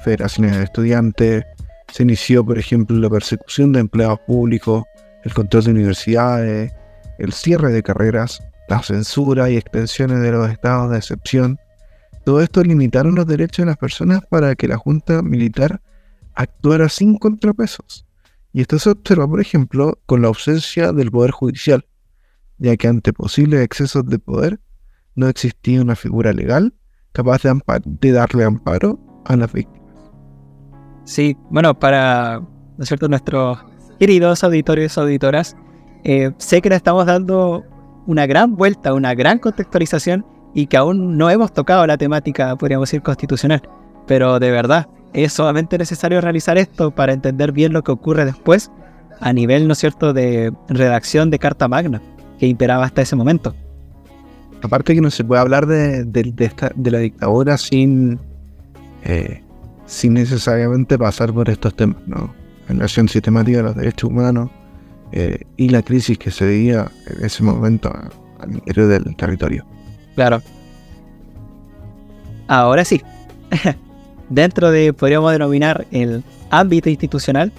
federaciones 0.00 0.56
de 0.56 0.64
estudiantes, 0.64 1.44
se 1.92 2.02
inició, 2.02 2.44
por 2.44 2.58
ejemplo, 2.58 2.96
la 2.98 3.10
persecución 3.10 3.72
de 3.72 3.80
empleados 3.80 4.20
públicos, 4.26 4.84
el 5.24 5.34
control 5.34 5.64
de 5.64 5.70
universidades, 5.70 6.72
el 7.18 7.32
cierre 7.32 7.72
de 7.72 7.82
carreras, 7.82 8.42
la 8.68 8.82
censura 8.82 9.50
y 9.50 9.56
extensiones 9.56 10.20
de 10.20 10.32
los 10.32 10.50
estados 10.50 10.90
de 10.90 10.98
excepción. 10.98 11.58
Todo 12.24 12.40
esto 12.40 12.62
limitaron 12.62 13.14
los 13.14 13.26
derechos 13.26 13.64
de 13.64 13.66
las 13.66 13.76
personas 13.76 14.20
para 14.28 14.54
que 14.56 14.68
la 14.68 14.76
junta 14.76 15.22
militar 15.22 15.80
actuara 16.34 16.88
sin 16.88 17.18
contrapesos. 17.18 18.04
Y 18.52 18.62
esto 18.62 18.78
se 18.78 18.90
observa, 18.90 19.28
por 19.28 19.40
ejemplo, 19.40 19.98
con 20.06 20.22
la 20.22 20.28
ausencia 20.28 20.92
del 20.92 21.10
poder 21.10 21.30
judicial, 21.30 21.86
ya 22.58 22.76
que 22.76 22.88
ante 22.88 23.12
posibles 23.12 23.62
excesos 23.62 24.06
de 24.06 24.18
poder 24.18 24.60
no 25.14 25.28
existía 25.28 25.82
una 25.82 25.96
figura 25.96 26.32
legal 26.32 26.74
capaz 27.12 27.42
de, 27.42 27.58
de 27.84 28.12
darle 28.12 28.44
amparo 28.44 28.98
a 29.24 29.36
las 29.36 29.52
víctimas. 29.52 29.85
Sí, 31.06 31.36
bueno, 31.50 31.78
para 31.78 32.42
¿no 32.76 32.84
cierto? 32.84 33.08
nuestros 33.08 33.58
queridos 34.00 34.42
auditores 34.42 34.96
y 34.96 35.00
auditoras, 35.00 35.56
eh, 36.02 36.32
sé 36.38 36.60
que 36.60 36.68
le 36.68 36.74
estamos 36.74 37.06
dando 37.06 37.64
una 38.06 38.26
gran 38.26 38.56
vuelta, 38.56 38.92
una 38.92 39.14
gran 39.14 39.38
contextualización 39.38 40.26
y 40.52 40.66
que 40.66 40.76
aún 40.76 41.16
no 41.16 41.30
hemos 41.30 41.52
tocado 41.52 41.86
la 41.86 41.96
temática, 41.96 42.56
podríamos 42.56 42.88
decir, 42.88 43.02
constitucional. 43.02 43.62
Pero 44.08 44.40
de 44.40 44.50
verdad, 44.50 44.88
es 45.12 45.32
solamente 45.32 45.78
necesario 45.78 46.20
realizar 46.20 46.58
esto 46.58 46.90
para 46.90 47.12
entender 47.12 47.52
bien 47.52 47.72
lo 47.72 47.82
que 47.84 47.92
ocurre 47.92 48.24
después 48.24 48.72
a 49.20 49.32
nivel, 49.32 49.68
¿no 49.68 49.74
es 49.74 49.78
cierto?, 49.78 50.12
de 50.12 50.52
redacción 50.68 51.30
de 51.30 51.38
Carta 51.38 51.68
Magna 51.68 52.02
que 52.40 52.46
imperaba 52.46 52.84
hasta 52.84 53.02
ese 53.02 53.14
momento. 53.14 53.54
Aparte 54.60 54.94
que 54.94 55.00
no 55.00 55.10
se 55.10 55.22
puede 55.22 55.40
hablar 55.40 55.66
de, 55.66 56.04
de 56.04 56.90
la 56.90 56.98
dictadura 56.98 57.56
sin 57.58 58.18
eh, 59.04 59.42
sin 59.86 60.14
necesariamente 60.14 60.98
pasar 60.98 61.32
por 61.32 61.48
estos 61.48 61.74
temas, 61.74 61.98
¿no? 62.06 62.34
La 62.68 62.84
acción 62.84 63.08
sistemática 63.08 63.58
de 63.58 63.62
los 63.62 63.76
derechos 63.76 64.10
humanos 64.10 64.50
eh, 65.12 65.44
y 65.56 65.68
la 65.68 65.82
crisis 65.82 66.18
que 66.18 66.30
se 66.30 66.44
veía 66.44 66.90
en 67.06 67.24
ese 67.24 67.42
momento 67.42 67.92
al 68.40 68.52
interior 68.52 68.88
del 68.88 69.16
territorio. 69.16 69.64
Claro. 70.16 70.42
Ahora 72.48 72.84
sí, 72.84 73.02
dentro 74.28 74.70
de, 74.70 74.92
podríamos 74.92 75.32
denominar, 75.32 75.86
el 75.92 76.24
ámbito 76.50 76.90
institucional, 76.90 77.52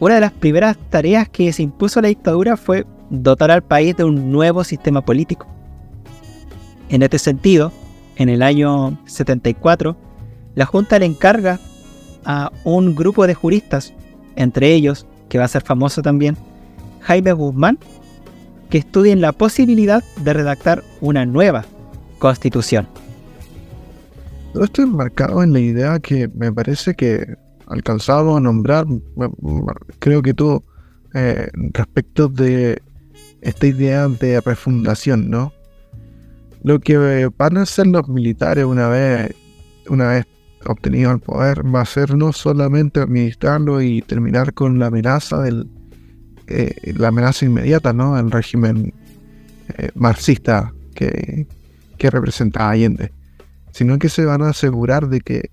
una 0.00 0.16
de 0.16 0.20
las 0.20 0.32
primeras 0.32 0.76
tareas 0.90 1.28
que 1.28 1.52
se 1.52 1.62
impuso 1.62 2.00
la 2.00 2.08
dictadura 2.08 2.56
fue 2.56 2.84
dotar 3.08 3.50
al 3.50 3.62
país 3.62 3.96
de 3.96 4.04
un 4.04 4.32
nuevo 4.32 4.64
sistema 4.64 5.02
político. 5.02 5.46
En 6.88 7.02
este 7.02 7.18
sentido, 7.18 7.72
en 8.16 8.28
el 8.28 8.42
año 8.42 8.98
74, 9.06 9.96
la 10.54 10.66
Junta 10.66 10.98
le 10.98 11.06
encarga 11.06 11.58
a 12.24 12.52
un 12.64 12.94
grupo 12.94 13.26
de 13.26 13.34
juristas, 13.34 13.92
entre 14.36 14.72
ellos, 14.72 15.06
que 15.28 15.38
va 15.38 15.44
a 15.44 15.48
ser 15.48 15.62
famoso 15.62 16.02
también, 16.02 16.36
Jaime 17.00 17.32
Guzmán, 17.32 17.78
que 18.70 18.78
estudien 18.78 19.20
la 19.20 19.32
posibilidad 19.32 20.02
de 20.22 20.32
redactar 20.32 20.82
una 21.00 21.26
nueva 21.26 21.64
constitución. 22.18 22.86
Todo 24.52 24.64
esto 24.64 24.82
enmarcado 24.82 25.42
en 25.42 25.52
la 25.52 25.60
idea 25.60 25.98
que 25.98 26.28
me 26.34 26.52
parece 26.52 26.94
que 26.94 27.36
alcanzado 27.66 28.36
a 28.36 28.40
nombrar, 28.40 28.86
creo 29.98 30.22
que 30.22 30.34
tú, 30.34 30.62
eh, 31.14 31.48
respecto 31.72 32.28
de 32.28 32.82
esta 33.40 33.66
idea 33.66 34.08
de 34.08 34.40
refundación, 34.40 35.30
¿no? 35.30 35.52
Lo 36.62 36.78
que 36.80 37.28
van 37.36 37.56
a 37.56 37.62
hacer 37.62 37.86
los 37.86 38.08
militares 38.08 38.64
una 38.64 38.88
vez, 38.88 39.34
una 39.88 40.08
vez 40.10 40.26
obtenido 40.66 41.10
el 41.10 41.20
poder 41.20 41.64
va 41.64 41.82
a 41.82 41.86
ser 41.86 42.14
no 42.14 42.32
solamente 42.32 43.00
administrarlo 43.00 43.82
y 43.82 44.02
terminar 44.02 44.54
con 44.54 44.78
la 44.78 44.86
amenaza 44.86 45.40
del 45.42 45.68
eh, 46.48 46.92
la 46.96 47.08
amenaza 47.08 47.44
inmediata, 47.44 47.92
¿no? 47.92 48.18
El 48.18 48.30
régimen 48.30 48.92
eh, 49.78 49.90
marxista 49.94 50.72
que, 50.94 51.46
que 51.96 52.10
representa 52.10 52.68
Allende, 52.68 53.12
sino 53.70 53.98
que 53.98 54.08
se 54.08 54.24
van 54.24 54.42
a 54.42 54.50
asegurar 54.50 55.08
de 55.08 55.20
que 55.20 55.50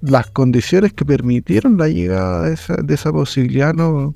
las 0.00 0.30
condiciones 0.30 0.92
que 0.92 1.04
permitieron 1.04 1.76
la 1.76 1.88
llegada 1.88 2.44
de 2.44 2.54
esa, 2.54 2.76
de 2.76 2.94
esa 2.94 3.12
posibilidad 3.12 3.74
no, 3.74 4.14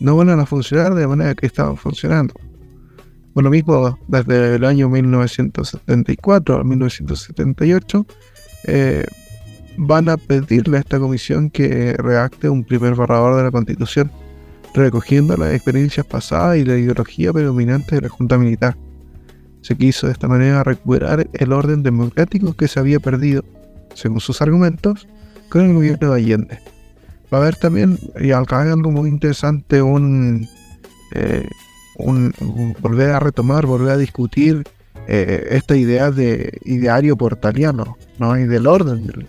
no 0.00 0.16
van 0.16 0.28
a 0.28 0.46
funcionar 0.46 0.94
de 0.94 1.02
la 1.02 1.08
manera 1.08 1.34
que 1.34 1.46
estaban 1.46 1.76
funcionando. 1.76 2.34
Lo 3.34 3.50
mismo, 3.50 3.98
desde 4.06 4.54
el 4.54 4.64
año 4.64 4.88
1974 4.88 6.60
a 6.60 6.62
1978, 6.64 8.06
eh, 8.64 9.04
van 9.76 10.08
a 10.08 10.16
pedirle 10.16 10.76
a 10.76 10.80
esta 10.80 10.98
comisión 10.98 11.50
que 11.50 11.94
redacte 11.94 12.48
un 12.48 12.64
primer 12.64 12.94
borrador 12.94 13.36
de 13.36 13.44
la 13.44 13.50
constitución, 13.50 14.10
recogiendo 14.74 15.36
las 15.36 15.52
experiencias 15.52 16.06
pasadas 16.06 16.58
y 16.58 16.64
la 16.64 16.76
ideología 16.76 17.32
predominante 17.32 17.96
de 17.96 18.02
la 18.02 18.08
Junta 18.08 18.38
Militar. 18.38 18.76
Se 19.62 19.76
quiso 19.76 20.06
de 20.06 20.12
esta 20.12 20.28
manera 20.28 20.62
recuperar 20.62 21.28
el 21.32 21.52
orden 21.52 21.82
democrático 21.82 22.54
que 22.54 22.68
se 22.68 22.80
había 22.80 23.00
perdido, 23.00 23.44
según 23.94 24.20
sus 24.20 24.42
argumentos, 24.42 25.08
con 25.48 25.62
el 25.62 25.74
gobierno 25.74 26.12
de 26.12 26.16
Allende. 26.20 26.58
Va 27.32 27.38
a 27.38 27.40
haber 27.40 27.56
también, 27.56 27.98
y 28.20 28.32
acá 28.32 28.60
algo 28.60 28.90
muy 28.90 29.08
interesante, 29.08 29.80
un, 29.80 30.46
eh, 31.12 31.48
un, 31.96 32.34
volver 32.80 33.10
a 33.10 33.20
retomar, 33.20 33.66
volver 33.66 33.92
a 33.92 33.96
discutir 33.96 34.64
eh, 35.06 35.48
esta 35.50 35.76
idea 35.76 36.10
de 36.10 36.58
ideario 36.64 37.16
portaliano, 37.16 37.96
¿no? 38.18 38.38
Y 38.38 38.44
del 38.44 38.66
orden 38.66 39.26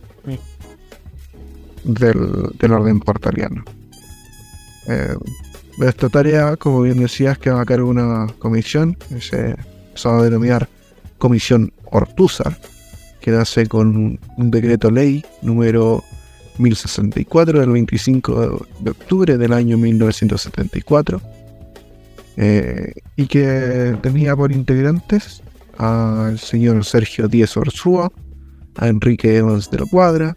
del, 1.84 2.72
orden 2.72 3.00
portaliano. 3.00 3.64
Eh, 4.88 5.16
esta 5.82 6.10
tarea, 6.10 6.56
como 6.56 6.82
bien 6.82 7.00
decías, 7.00 7.38
que 7.38 7.50
va 7.50 7.62
a 7.62 7.66
cargo 7.66 7.90
una 7.90 8.28
comisión, 8.40 8.96
que 9.10 9.22
se, 9.22 9.56
va 10.08 10.20
a 10.20 10.24
denominar 10.24 10.70
Comisión 11.18 11.72
Ortúzar, 11.86 12.58
que 13.22 13.32
nace 13.32 13.68
con 13.68 14.20
un 14.38 14.52
decreto 14.52 14.92
ley 14.92 15.26
número 15.42 16.04
1064 16.58 17.60
del 17.60 17.70
25 17.70 18.68
de 18.80 18.92
octubre 18.92 19.38
del 19.38 19.54
año 19.54 19.78
1974 19.78 21.22
eh, 22.38 22.94
y 23.16 23.28
que 23.28 23.98
tenía 24.02 24.36
por 24.36 24.52
integrantes 24.52 25.42
al 25.78 26.40
señor 26.40 26.84
Sergio 26.86 27.28
Díez 27.28 27.56
Orsúa, 27.58 28.12
a 28.78 28.88
Enrique 28.88 29.38
Evans 29.38 29.70
de 29.72 29.80
la 29.80 29.86
Cuadra, 29.86 30.36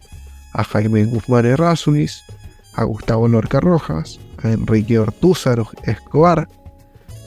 a 0.53 0.63
Jaime 0.63 1.05
Guzmán 1.05 1.45
Errázuriz, 1.45 2.21
a 2.75 2.83
Gustavo 2.83 3.27
Lorca 3.27 3.59
Rojas, 3.59 4.19
a 4.43 4.51
Enrique 4.51 4.99
Ortúzar 4.99 5.63
Escobar, 5.83 6.47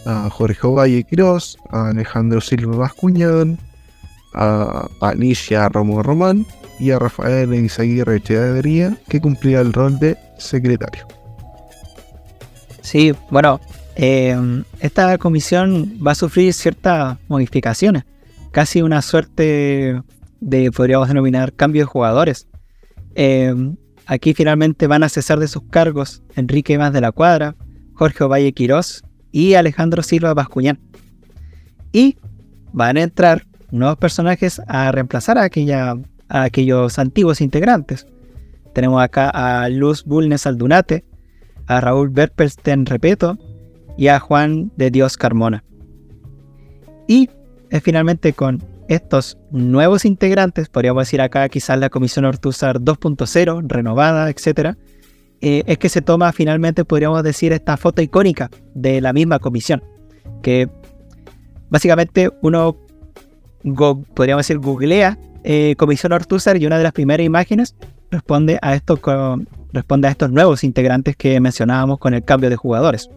a 0.07 0.29
Jorge 0.31 0.67
Valle 0.67 1.05
Quirós, 1.05 1.57
a 1.71 1.89
Alejandro 1.89 2.41
Silva 2.41 2.77
Bascuñán, 2.77 3.59
a 4.35 4.89
Alicia 5.01 5.69
Romo 5.69 6.03
Román 6.03 6.47
y 6.79 6.91
a 6.91 6.99
Rafael 6.99 7.53
Izaguirre 7.55 8.17
Echeverría, 8.17 8.97
que 9.09 9.21
cumplía 9.21 9.61
el 9.61 9.73
rol 9.73 9.99
de 9.99 10.17
secretario. 10.39 11.07
Sí, 12.81 13.15
bueno, 13.31 13.61
eh, 13.97 14.63
esta 14.81 15.19
comisión 15.19 15.99
va 16.05 16.13
a 16.13 16.17
sufrir 16.17 16.53
ciertas 16.53 17.19
modificaciones, 17.29 18.05
casi 18.51 18.83
una 18.83 19.03
suerte 19.03 20.01
de, 20.41 20.73
podríamos 20.73 21.09
denominar, 21.09 21.53
cambio 21.53 21.83
de 21.83 21.87
jugadores. 21.87 22.49
Eh, 23.15 23.55
aquí 24.07 24.35
finalmente 24.35 24.87
van 24.87 25.03
a 25.03 25.09
cesar 25.09 25.39
de 25.39 25.49
sus 25.49 25.65
cargos 25.65 26.23
Enrique 26.37 26.79
Más 26.79 26.93
de 26.93 27.01
la 27.01 27.13
Cuadra, 27.13 27.55
Jorge 27.95 28.25
Valle 28.25 28.53
Quirós 28.53 29.03
y 29.31 29.55
Alejandro 29.55 30.03
Silva 30.03 30.35
Bascuñán. 30.35 30.81
Y 31.93 32.17
van 32.73 32.97
a 32.97 33.03
entrar 33.03 33.47
nuevos 33.71 33.99
personajes 33.99 34.61
a 34.67 34.91
reemplazar 34.93 35.37
a, 35.37 35.45
aquella, 35.45 35.97
aquellos 36.29 36.99
antiguos 36.99 37.41
integrantes. 37.41 38.07
Tenemos 38.75 39.03
acá 39.03 39.29
a 39.29 39.69
Luz 39.69 40.05
Bulnes 40.05 40.47
Aldunate, 40.47 41.05
a 41.67 41.81
Raúl 41.83 42.09
Berpelsten 42.09 42.87
Repeto 42.87 43.39
y 43.97 44.09
a 44.09 44.19
Juan 44.21 44.71
de 44.77 44.91
Dios 44.91 45.17
Carmona. 45.17 45.65
Y 47.07 47.29
es 47.71 47.83
finalmente 47.83 48.33
con 48.33 48.63
estos 48.89 49.39
nuevos 49.51 50.05
integrantes, 50.05 50.69
podríamos 50.69 51.03
decir 51.03 51.21
acá 51.21 51.49
quizás 51.49 51.79
la 51.79 51.89
Comisión 51.89 52.25
Ortúzar 52.25 52.81
2.0, 52.81 53.63
renovada, 53.67 54.29
etc., 54.31 54.77
eh, 55.45 55.65
es 55.67 55.79
que 55.79 55.89
se 55.89 56.03
toma 56.03 56.31
finalmente, 56.33 56.85
podríamos 56.85 57.23
decir, 57.25 57.53
esta 57.53 57.77
foto 57.77 58.01
icónica 58.01 58.49
de 58.75 59.01
la 59.01 59.13
misma 59.13 59.41
comisión, 59.41 59.83
que 60.41 60.69
básicamente 61.69 62.31
uno, 62.43 62.77
podríamos 64.15 64.47
decir, 64.47 64.59
googlea 64.59 65.19
eh, 65.43 65.75
Comisión 65.77 66.13
Ortúzar 66.13 66.57
y 66.57 66.67
una 66.67 66.77
de 66.77 66.85
las 66.85 66.93
primeras 66.93 67.27
imágenes 67.27 67.75
responde 68.13 68.59
a, 68.63 68.75
esto 68.75 69.01
responde 69.73 70.07
a 70.07 70.13
estos 70.13 70.31
nuevos 70.31 70.63
integrantes 70.63 71.17
que 71.17 71.41
mencionábamos 71.41 71.99
con 71.99 72.15
el 72.15 72.23
cambio 72.23 72.49
de 72.49 72.57
jugadores. 72.57 73.11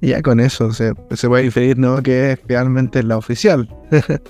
Ya 0.08 0.22
con 0.22 0.40
eso 0.40 0.72
se, 0.72 0.92
se 1.10 1.28
puede 1.28 1.44
inferir 1.44 1.78
¿no? 1.78 2.02
que 2.02 2.32
es 2.32 2.40
realmente 2.46 3.02
la 3.02 3.16
oficial. 3.16 3.68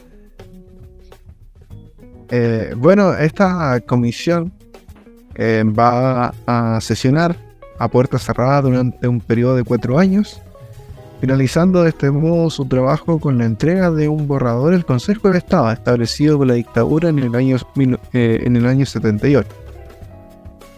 Eh, 2.32 2.74
bueno, 2.76 3.12
esta 3.14 3.80
comisión 3.80 4.52
eh, 5.34 5.64
va 5.66 6.32
a 6.46 6.80
sesionar 6.80 7.34
a 7.76 7.88
puerta 7.88 8.20
cerrada 8.20 8.62
durante 8.62 9.08
un 9.08 9.18
periodo 9.20 9.56
de 9.56 9.64
cuatro 9.64 9.98
años, 9.98 10.40
finalizando 11.20 11.82
de 11.82 11.88
este 11.88 12.08
modo 12.12 12.48
su 12.50 12.66
trabajo 12.66 13.18
con 13.18 13.36
la 13.36 13.46
entrega 13.46 13.90
de 13.90 14.06
un 14.06 14.28
borrador 14.28 14.70
del 14.70 14.84
Consejo 14.84 15.30
de 15.30 15.38
Estado 15.38 15.72
establecido 15.72 16.38
por 16.38 16.46
la 16.46 16.54
dictadura 16.54 17.08
en 17.08 17.18
el 17.18 17.34
año, 17.34 17.56
eh, 18.12 18.40
en 18.44 18.54
el 18.54 18.64
año 18.64 18.86
78. 18.86 19.48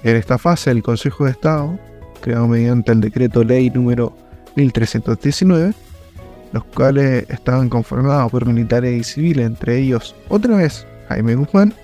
En 0.04 0.16
esta 0.16 0.38
fase, 0.38 0.70
el 0.70 0.82
Consejo 0.82 1.26
de 1.26 1.32
Estado, 1.32 1.78
creado 2.22 2.48
mediante 2.48 2.92
el 2.92 3.02
decreto 3.02 3.44
ley 3.44 3.68
número 3.68 4.16
1319, 4.56 5.74
los 6.52 6.64
cuales 6.64 7.26
estaban 7.28 7.68
conformados 7.68 8.30
por 8.30 8.46
militares 8.46 9.00
y 9.00 9.04
civiles, 9.04 9.46
entre 9.46 9.78
ellos 9.78 10.14
otra 10.28 10.56
vez 10.56 10.86
Jaime 11.08 11.34
Guzmán, 11.34 11.74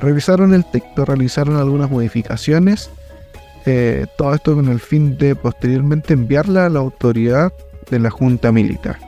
revisaron 0.00 0.54
el 0.54 0.64
texto, 0.64 1.04
realizaron 1.04 1.56
algunas 1.56 1.90
modificaciones, 1.90 2.90
eh, 3.66 4.06
todo 4.18 4.34
esto 4.34 4.54
con 4.54 4.68
el 4.68 4.80
fin 4.80 5.16
de 5.16 5.34
posteriormente 5.34 6.12
enviarla 6.12 6.66
a 6.66 6.68
la 6.68 6.80
autoridad 6.80 7.52
de 7.90 7.98
la 7.98 8.10
Junta 8.10 8.52
Militar. 8.52 8.98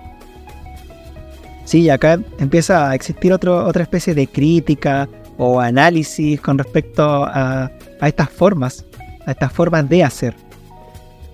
Sí, 1.65 1.91
acá 1.91 2.19
empieza 2.39 2.91
a 2.91 2.95
existir 2.95 3.33
otro, 3.33 3.67
otra 3.67 3.83
especie 3.83 4.15
de 4.15 4.27
crítica 4.29 5.09
o 5.37 5.61
análisis 5.61 6.41
con 6.41 6.57
respecto 6.57 7.25
a 7.27 7.71
estas 8.01 8.31
formas, 8.31 8.85
a 9.27 9.33
estas 9.33 9.53
formas 9.53 9.87
de 9.89 10.05
hacer. 10.05 10.46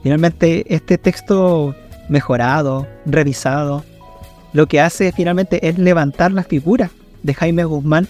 Finalmente, 0.02 0.64
este 0.75 0.99
texto 0.99 1.75
mejorado, 2.09 2.88
revisado, 3.06 3.85
lo 4.52 4.66
que 4.66 4.80
hace 4.80 5.12
finalmente 5.12 5.68
es 5.68 5.78
levantar 5.78 6.32
la 6.32 6.42
figura 6.42 6.90
de 7.23 7.35
Jaime 7.35 7.64
Guzmán 7.64 8.09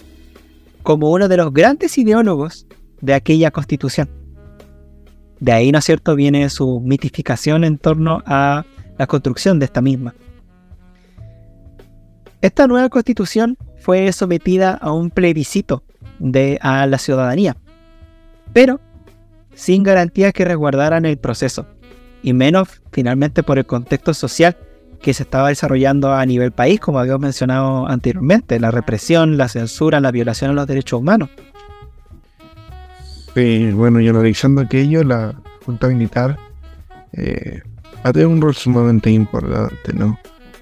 como 0.81 1.11
uno 1.11 1.27
de 1.27 1.37
los 1.37 1.53
grandes 1.53 1.97
ideólogos 1.97 2.65
de 2.99 3.13
aquella 3.13 3.51
constitución. 3.51 4.09
De 5.39 5.51
ahí, 5.51 5.71
¿no 5.71 5.79
es 5.79 5.85
cierto?, 5.85 6.15
viene 6.15 6.49
su 6.49 6.81
mitificación 6.81 7.63
en 7.63 7.77
torno 7.77 8.23
a 8.25 8.65
la 8.97 9.07
construcción 9.07 9.59
de 9.59 9.65
esta 9.65 9.81
misma. 9.81 10.15
Esta 12.41 12.67
nueva 12.67 12.89
constitución 12.89 13.57
fue 13.77 14.11
sometida 14.11 14.73
a 14.73 14.91
un 14.91 15.11
plebiscito 15.11 15.83
de, 16.19 16.57
a 16.61 16.87
la 16.87 16.97
ciudadanía, 16.97 17.55
pero 18.51 18.81
sin 19.53 19.83
garantías 19.83 20.33
que 20.33 20.45
resguardaran 20.45 21.05
el 21.05 21.17
proceso 21.17 21.67
y 22.23 22.33
menos 22.33 22.81
finalmente 22.91 23.43
por 23.43 23.59
el 23.59 23.65
contexto 23.65 24.13
social 24.13 24.57
que 25.03 25.13
se 25.13 25.23
estaba 25.23 25.49
desarrollando 25.49 26.13
a 26.13 26.25
nivel 26.25 26.53
país, 26.53 26.79
como 26.79 26.97
habíamos 26.97 27.21
mencionado 27.21 27.87
anteriormente, 27.87 28.59
la 28.59 28.71
represión, 28.71 29.37
la 29.37 29.49
censura, 29.49 29.99
la 29.99 30.11
violación 30.11 30.51
a 30.51 30.53
los 30.53 30.65
derechos 30.65 31.01
humanos. 31.01 31.29
Sí, 33.35 33.71
bueno, 33.73 33.99
y 33.99 34.07
analizando 34.07 34.61
aquello, 34.61 35.03
la 35.03 35.35
Junta 35.65 35.87
Militar 35.87 36.37
eh, 37.11 37.61
ha 38.03 38.13
tenido 38.13 38.29
un 38.29 38.41
rol 38.41 38.55
sumamente 38.55 39.11
importante, 39.11 39.93
¿no? 39.93 40.17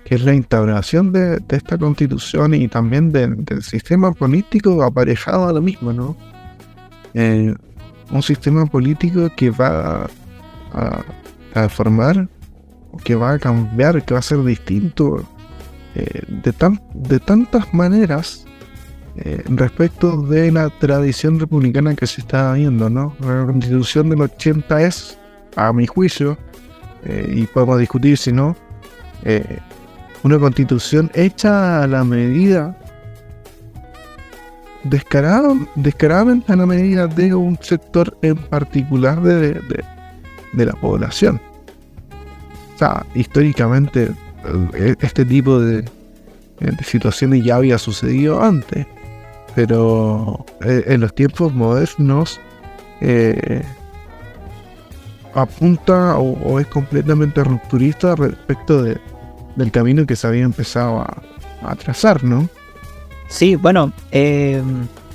Que 0.06 0.16
es 0.16 0.24
la 0.24 0.34
instauración 0.34 1.12
de, 1.14 1.40
esta 1.50 1.78
constitución 1.78 2.56
y 2.56 2.68
también 2.68 3.12
del 3.12 3.62
sistema 3.62 4.12
político 4.12 4.82
aparejado 4.82 5.50
a 5.50 5.54
lo 5.54 5.62
mismo, 5.62 5.94
¿no? 5.94 6.18
Eh, 7.14 7.54
un 8.10 8.24
sistema 8.24 8.66
político 8.66 9.30
que 9.36 9.52
va 9.52 10.10
a, 10.74 10.90
a 10.90 11.04
formar, 11.70 12.28
que 13.04 13.16
va 13.16 13.34
a 13.34 13.40
cambiar, 13.40 14.04
que 14.04 14.14
va 14.14 14.20
a 14.20 14.24
ser 14.24 14.44
distinto 14.44 15.26
eh, 15.96 16.22
de, 16.28 16.54
tan, 16.54 16.82
de 16.94 17.20
tantas 17.20 17.74
maneras 17.74 18.46
eh, 19.18 19.44
respecto 19.48 20.22
de 20.22 20.52
la 20.52 20.70
tradición 20.70 21.40
republicana 21.40 21.96
que 21.96 22.08
se 22.08 22.22
está 22.22 22.54
viendo, 22.54 22.90
¿no? 22.90 23.16
La 23.20 23.46
constitución 23.46 24.10
del 24.10 24.22
80 24.22 24.82
es, 24.84 25.18
a 25.56 25.74
mi 25.74 25.86
juicio, 25.88 26.38
eh, 27.04 27.34
y 27.36 27.46
podemos 27.48 27.80
discutir 27.80 28.18
si 28.18 28.32
no, 28.32 28.56
una 30.24 30.40
constitución 30.40 31.12
hecha 31.14 31.84
a 31.84 31.88
la 31.88 32.04
medida 32.04 32.76
descarada, 34.84 35.54
descaradamente 35.76 36.52
a 36.54 36.56
la 36.56 36.66
medida 36.66 37.08
de 37.08 37.36
un 37.36 37.58
sector 37.62 38.18
en 38.24 38.36
particular 38.36 39.22
de 39.22 39.62
la 40.54 40.74
población. 40.74 41.42
O 42.76 42.78
sea, 42.78 43.06
históricamente 43.16 44.12
eh, 44.74 44.96
este 45.00 45.26
tipo 45.26 45.60
de, 45.60 45.86
situaciones 46.84 47.44
ya 47.44 47.56
había 47.56 47.78
sucedido 47.78 48.42
antes, 48.42 48.86
pero 49.56 50.46
eh, 50.64 50.84
en 50.88 51.02
los 51.02 51.14
tiempos 51.14 51.54
modernos 51.54 52.40
eh, 53.02 53.64
apunta 55.34 56.18
o, 56.18 56.60
es 56.60 56.68
completamente 56.68 57.44
rupturista 57.44 58.16
respecto 58.16 58.84
de, 58.84 59.00
del 59.56 59.72
camino 59.72 60.06
que 60.06 60.16
se 60.16 60.28
había 60.28 60.44
empezado 60.44 61.00
a, 61.00 61.76
trazar, 61.76 62.24
¿no? 62.24 62.50
Sí, 63.30 63.56
bueno, 63.56 63.94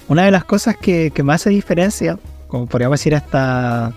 una 0.09 0.25
de 0.25 0.31
las 0.31 0.45
cosas 0.45 0.77
que, 0.77 1.11
que 1.11 1.25
más 1.25 1.43
se 1.43 1.51
diferencia, 1.51 2.17
como 2.47 2.67
podríamos 2.67 3.01
decir 3.01 3.17
hasta 3.17 3.93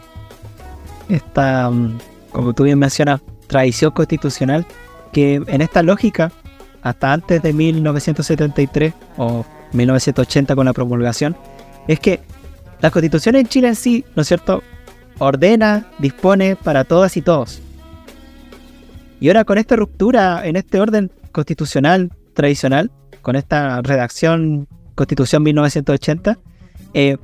esta, 1.10 1.70
mm, 1.70 1.98
como 2.32 2.54
tú 2.54 2.64
bien 2.64 2.80
mencionas, 2.80 3.22
tradición 3.48 3.92
constitucional, 3.92 4.66
que 5.12 5.42
en 5.46 5.62
esta 5.62 5.84
lógica, 5.84 6.32
hasta 6.82 7.14
antes 7.14 7.42
de 7.42 7.52
1973 7.52 8.94
o 9.18 9.46
1980 9.74 10.56
con 10.56 10.66
la 10.66 10.74
promulgación, 10.74 11.36
es 11.88 12.00
que 12.00 12.22
la 12.82 12.92
constitución 12.92 13.36
en 13.36 13.48
Chile 13.48 13.70
en 13.70 13.76
sí, 13.76 14.06
¿no 14.16 14.22
es 14.22 14.28
cierto?, 14.28 14.64
ordena, 15.18 15.88
dispone 15.98 16.56
para 16.56 16.86
todas 16.86 17.18
y 17.18 17.22
todos. 17.22 17.62
Y 19.20 19.28
ahora 19.28 19.44
con 19.44 19.58
esta 19.58 19.76
ruptura 19.76 20.46
en 20.46 20.56
este 20.56 20.80
orden 20.80 21.12
constitucional 21.34 22.10
tradicional, 22.34 22.90
con 23.22 23.36
esta 23.36 23.82
redacción 23.82 24.68
Constitución 24.96 25.44
1980, 25.44 26.38
eh, 26.94 27.18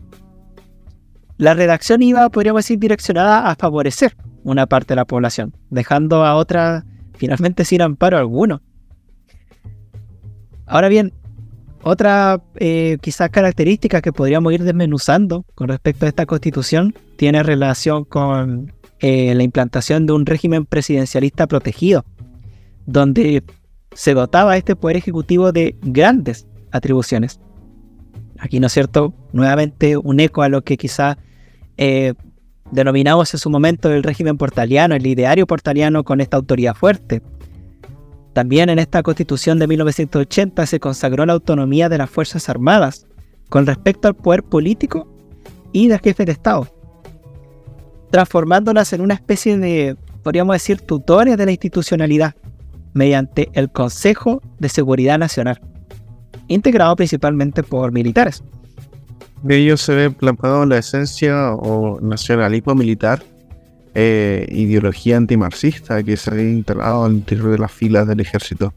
la 1.37 1.53
redacción 1.53 2.01
iba, 2.01 2.29
podríamos 2.29 2.59
decir, 2.59 2.79
direccionada 2.79 3.49
a 3.49 3.55
favorecer 3.55 4.15
una 4.43 4.67
parte 4.67 4.89
de 4.89 4.97
la 4.97 5.05
población, 5.05 5.53
dejando 5.69 6.23
a 6.25 6.35
otra 6.35 6.85
finalmente 7.15 7.65
sin 7.65 7.81
amparo 7.81 8.17
alguno. 8.17 8.61
Ahora 10.65 10.87
bien, 10.89 11.13
otra 11.83 12.41
eh, 12.55 12.97
quizás 13.01 13.29
característica 13.29 14.01
que 14.01 14.11
podríamos 14.11 14.53
ir 14.53 14.63
desmenuzando 14.63 15.45
con 15.55 15.67
respecto 15.67 16.05
a 16.05 16.09
esta 16.09 16.25
constitución 16.25 16.95
tiene 17.17 17.43
relación 17.43 18.05
con 18.05 18.73
eh, 18.99 19.35
la 19.35 19.43
implantación 19.43 20.05
de 20.05 20.13
un 20.13 20.25
régimen 20.25 20.65
presidencialista 20.65 21.47
protegido, 21.47 22.05
donde 22.85 23.43
se 23.93 24.13
dotaba 24.13 24.57
este 24.57 24.75
poder 24.75 24.97
ejecutivo 24.97 25.51
de 25.51 25.75
grandes 25.81 26.47
atribuciones. 26.71 27.39
Aquí, 28.39 28.59
¿no 28.59 28.67
es 28.67 28.73
cierto? 28.73 29.13
Nuevamente 29.31 29.97
un 29.97 30.19
eco 30.19 30.41
a 30.41 30.49
lo 30.49 30.63
que 30.63 30.77
quizá 30.77 31.17
eh, 31.77 32.13
denominamos 32.71 33.33
en 33.33 33.39
su 33.39 33.49
momento 33.49 33.91
el 33.91 34.03
régimen 34.03 34.37
portaliano, 34.37 34.95
el 34.95 35.05
ideario 35.05 35.47
portaliano 35.47 36.03
con 36.03 36.21
esta 36.21 36.37
autoridad 36.37 36.75
fuerte. 36.75 37.21
También 38.33 38.69
en 38.69 38.79
esta 38.79 39.01
constitución 39.01 39.59
de 39.59 39.67
1980 39.67 40.65
se 40.65 40.79
consagró 40.79 41.25
la 41.25 41.33
autonomía 41.33 41.87
de 41.87 41.97
las 41.97 42.09
Fuerzas 42.09 42.49
Armadas 42.49 43.07
con 43.49 43.65
respecto 43.65 44.07
al 44.07 44.15
poder 44.15 44.43
político 44.43 45.07
y 45.71 45.87
del 45.87 45.99
jefe 45.99 46.25
de 46.25 46.33
Estado, 46.33 46.67
transformándolas 48.11 48.91
en 48.93 49.01
una 49.01 49.13
especie 49.13 49.57
de, 49.57 49.95
podríamos 50.23 50.55
decir, 50.55 50.81
tutores 50.81 51.37
de 51.37 51.45
la 51.45 51.51
institucionalidad 51.51 52.35
mediante 52.93 53.49
el 53.53 53.71
Consejo 53.71 54.41
de 54.59 54.69
Seguridad 54.69 55.19
Nacional, 55.19 55.61
integrado 56.47 56.95
principalmente 56.95 57.63
por 57.63 57.91
militares 57.91 58.43
de 59.45 59.57
ello 59.57 59.77
se 59.77 59.93
ve 59.93 60.09
plasmado 60.09 60.65
la 60.65 60.79
esencia 60.79 61.53
o 61.53 61.99
nacionalismo 62.01 62.73
militar 62.73 63.21
eh, 63.93 64.47
ideología 64.49 65.17
antimarxista 65.17 66.01
que 66.03 66.17
se 66.17 66.31
había 66.31 66.49
instalado 66.49 67.05
al 67.05 67.13
interior 67.13 67.51
de 67.51 67.59
las 67.59 67.71
filas 67.71 68.07
del 68.07 68.19
ejército. 68.19 68.73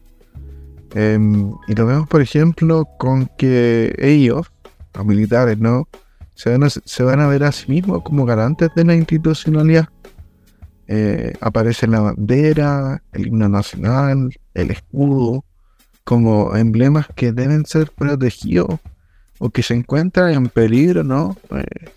Em, 0.94 1.52
y 1.66 1.74
lo 1.74 1.87
vemos, 1.87 2.09
por 2.09 2.20
ejemplo, 2.20 2.87
con 2.98 3.26
que 3.37 3.94
ellos, 3.98 4.52
los 4.94 5.04
militares, 5.07 5.59
¿no? 5.59 5.88
Se 6.35 6.50
van, 6.50 6.62
a, 6.62 6.70
se 6.70 7.02
van 7.02 7.18
a 7.20 7.26
ver 7.26 7.42
a 7.42 7.50
sí 7.50 7.68
mismos 7.68 8.02
como 8.04 8.26
garantes 8.26 8.68
de 8.76 8.85
la 8.85 8.94
institucionalidad. 8.94 9.88
Eh, 10.87 11.33
aparece 11.40 11.88
la 11.88 12.00
bandera, 12.00 13.02
el 13.12 13.26
himno 13.26 13.48
nacional, 13.48 14.31
el 14.54 14.70
escudo, 14.70 15.44
como 16.09 16.57
emblemas 16.57 17.07
que 17.14 17.33
deben 17.33 17.66
ser 17.66 17.90
protegidos 17.90 18.81
o 19.38 19.51
que 19.51 19.62
se 19.62 19.75
encuentran 19.75 20.33
en 20.33 20.49
peligro, 20.49 21.05
¿no? 21.05 21.37
Eh, 21.51 21.90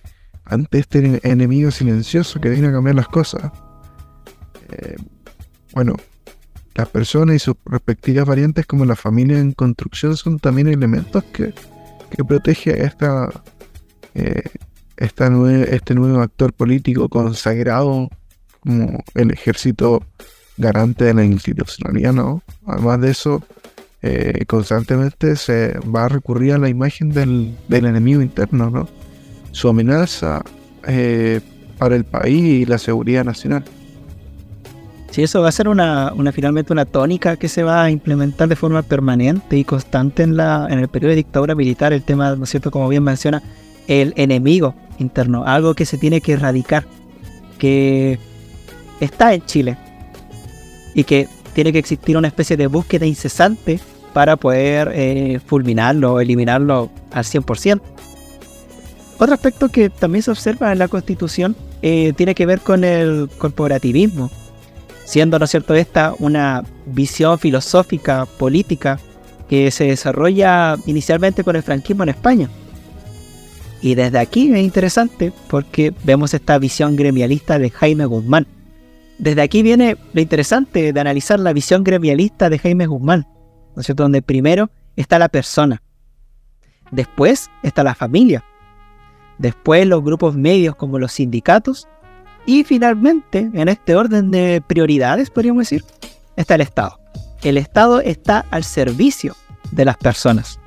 ante 0.44 0.80
este 0.80 1.22
enemigo 1.24 1.72
silencioso 1.72 2.42
que 2.42 2.50
viene 2.50 2.68
a 2.68 2.74
cambiar 2.74 2.96
las 2.98 3.08
cosas. 3.08 3.54
Eh, 4.70 4.98
bueno, 5.74 5.96
las 6.76 6.90
personas 6.90 7.38
y 7.38 7.40
sus 7.40 7.56
respectivas 7.64 8.28
variantes 8.28 8.66
como 8.66 8.84
la 8.84 8.98
familia 8.98 9.40
en 9.40 9.54
construcción 9.54 10.18
son 10.18 10.40
también 10.40 10.68
elementos 10.68 11.24
que, 11.32 11.54
que 12.10 12.26
protege 12.26 12.72
a 12.72 12.88
esta, 12.88 13.30
eh, 14.14 14.44
esta 14.98 15.32
este 15.70 15.96
nuevo 15.96 16.20
actor 16.20 16.52
político 16.52 17.08
consagrado 17.08 18.10
como 18.60 19.06
el 19.16 19.32
ejército 19.32 20.04
garante 20.58 21.06
de 21.06 21.14
la 21.14 21.24
institucionalidad, 21.24 22.12
¿no? 22.12 22.44
Además 22.66 23.00
de 23.00 23.12
eso, 23.12 23.42
eh, 24.02 24.46
constantemente 24.48 25.36
se 25.36 25.80
va 25.80 26.06
a 26.06 26.10
recurrir 26.10 26.54
a 26.54 26.58
la 26.58 26.70
imagen 26.70 27.12
del, 27.12 27.56
del 27.68 27.86
enemigo 27.86 28.22
interno, 28.22 28.70
¿no? 28.70 28.88
Su 29.52 29.70
amenaza 29.70 30.44
eh, 30.88 31.42
para 31.78 31.96
el 31.96 32.04
país 32.04 32.44
y 32.44 32.66
la 32.66 32.78
seguridad 32.78 33.24
nacional. 33.24 33.64
Sí, 35.12 35.24
eso 35.24 35.42
va 35.42 35.50
a 35.50 35.52
ser 35.52 35.68
una, 35.68 36.14
una, 36.16 36.32
finalmente 36.32 36.72
una 36.72 36.86
tónica 36.86 37.36
que 37.36 37.50
se 37.50 37.64
va 37.64 37.84
a 37.84 37.92
implementar 37.92 38.48
de 38.48 38.56
forma 38.56 38.82
permanente 38.82 39.58
y 39.58 39.66
constante 39.66 40.24
en, 40.24 40.38
la, 40.38 40.68
en 40.70 40.80
el 40.80 40.88
periodo 40.88 41.10
de 41.10 41.18
dictadura 41.18 41.54
militar, 41.54 41.92
el 41.92 42.02
tema, 42.02 42.34
¿no 42.36 42.46
es 42.46 42.50
cierto?, 42.50 42.72
como 42.72 42.88
bien 42.88 43.04
menciona, 43.04 43.44
el 43.88 44.14
enemigo 44.16 44.74
interno, 45.00 45.44
algo 45.46 45.74
que 45.74 45.86
se 45.86 45.98
tiene 45.98 46.22
que 46.22 46.34
erradicar, 46.34 46.86
que 47.58 48.20
está 49.02 49.34
en 49.34 49.46
Chile 49.46 49.78
y 50.96 51.04
que 51.04 51.28
tiene 51.54 51.72
que 51.72 51.80
existir 51.80 52.18
una 52.18 52.28
especie 52.28 52.58
de 52.58 52.68
búsqueda 52.68 53.06
incesante 53.06 53.80
para 54.14 54.36
poder 54.36 54.92
eh, 54.94 55.40
fulminarlo, 55.46 56.20
eliminarlo 56.20 56.90
al 57.12 57.24
100%. 57.24 57.82
Otro 59.18 59.34
aspecto 59.34 59.70
que 59.70 59.90
también 59.90 60.24
se 60.24 60.32
observa 60.32 60.72
en 60.72 60.80
la 60.80 60.88
Constitución 60.88 61.56
eh, 61.82 62.14
tiene 62.16 62.36
que 62.36 62.46
ver 62.46 62.62
con 62.62 62.84
el 62.84 63.30
corporativismo, 63.38 64.32
siendo, 65.06 65.38
¿no 65.40 65.46
es 65.46 65.52
cierto?, 65.52 65.76
esta 65.76 66.14
una 66.20 66.64
visión 66.86 67.38
filosófica, 67.38 68.26
política, 68.26 69.00
que 69.48 69.70
se 69.70 69.86
desarrolla 69.86 70.78
inicialmente 70.86 71.44
con 71.44 71.56
el 71.56 71.64
franquismo 71.64 72.04
en 72.04 72.10
España. 72.10 72.50
Y 73.82 73.96
desde 73.96 74.20
aquí 74.20 74.52
es 74.52 74.60
interesante 74.60 75.34
porque 75.48 75.94
vemos 76.04 76.34
esta 76.34 76.58
visión 76.58 76.96
gremialista 76.96 77.60
de 77.60 77.70
Jaime 77.70 78.06
Guzmán. 78.06 78.48
Desde 79.22 79.44
aquí 79.44 79.62
viene 79.62 79.98
lo 80.14 80.20
interesante 80.20 80.92
de 80.92 81.00
analizar 81.00 81.40
la 81.40 81.54
visión 81.54 81.84
gremialista 81.84 82.50
de 82.50 82.58
Jaime 82.58 82.88
Guzmán, 82.88 83.28
¿no 83.76 83.82
es? 83.84 83.96
Donde 83.96 84.24
primero 84.24 84.72
está 84.96 85.20
la 85.20 85.30
persona, 85.30 85.84
después 86.90 87.52
está 87.62 87.84
la 87.84 87.94
familia, 87.94 88.44
después 89.38 89.86
los 89.86 90.04
grupos 90.04 90.36
medios 90.36 90.76
como 90.76 90.98
los 90.98 91.12
sindicatos 91.12 91.88
y 92.48 92.64
finalmente, 92.64 93.52
en 93.54 93.68
este 93.70 93.96
orden 93.96 94.32
de 94.32 94.60
prioridades, 94.66 95.30
podríamos 95.30 95.70
decir, 95.70 95.86
está 96.36 96.56
el 96.56 96.62
Estado. 96.62 97.00
El 97.44 97.60
Estado 97.60 98.02
está 98.02 98.44
al 98.50 98.64
servicio 98.64 99.36
de 99.72 99.86
las 99.86 99.98
personas. 99.98 100.60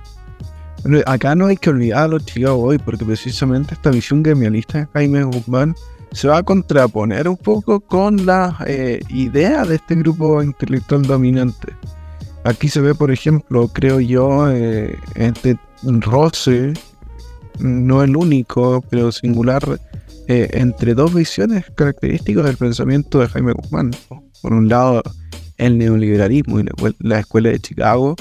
Acá 1.06 1.34
no 1.34 1.46
hay 1.46 1.56
que 1.56 1.70
olvidarlo, 1.70 2.20
chicos, 2.20 2.52
hoy, 2.54 2.78
porque 2.78 3.04
precisamente 3.04 3.74
esta 3.74 3.90
visión 3.90 4.22
gremialista 4.22 4.78
de 4.78 4.86
Jaime 4.92 5.24
Guzmán 5.24 5.74
se 6.14 6.28
va 6.28 6.38
a 6.38 6.42
contraponer 6.42 7.28
un 7.28 7.36
poco 7.36 7.80
con 7.80 8.24
la 8.24 8.56
eh, 8.66 9.00
idea 9.10 9.64
de 9.64 9.74
este 9.76 9.96
grupo 9.96 10.42
intelectual 10.42 11.02
dominante. 11.02 11.74
Aquí 12.44 12.68
se 12.68 12.80
ve, 12.80 12.94
por 12.94 13.10
ejemplo, 13.10 13.68
creo 13.68 14.00
yo, 14.00 14.50
eh, 14.50 14.96
este 15.16 15.58
roce, 15.82 16.72
no 17.58 18.02
el 18.02 18.16
único, 18.16 18.82
pero 18.90 19.10
singular, 19.10 19.62
eh, 20.28 20.48
entre 20.52 20.94
dos 20.94 21.12
visiones 21.12 21.66
características 21.74 22.44
del 22.44 22.56
pensamiento 22.56 23.18
de 23.18 23.28
Jaime 23.28 23.52
Guzmán. 23.52 23.90
Por 24.40 24.52
un 24.52 24.68
lado, 24.68 25.02
el 25.58 25.78
neoliberalismo 25.78 26.60
y 26.60 26.66
la, 27.00 27.18
escuela 27.18 27.48
de 27.48 27.58
Chicago, 27.58 28.14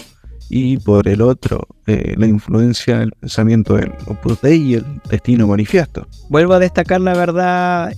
y 0.55 0.77
por 0.77 1.07
el 1.07 1.21
otro, 1.21 1.67
eh, 1.87 2.13
la 2.15 2.27
influencia 2.27 2.99
del 2.99 3.11
pensamiento 3.13 3.73
del 3.75 3.91
Opus 4.05 4.39
Dei 4.41 4.61
y 4.61 4.73
el 4.75 4.85
destino 5.09 5.47
manifiesto. 5.47 6.07
Vuelvo 6.29 6.53
a 6.53 6.59
destacar 6.59 7.01
la 7.01 7.15
verdad, 7.15 7.91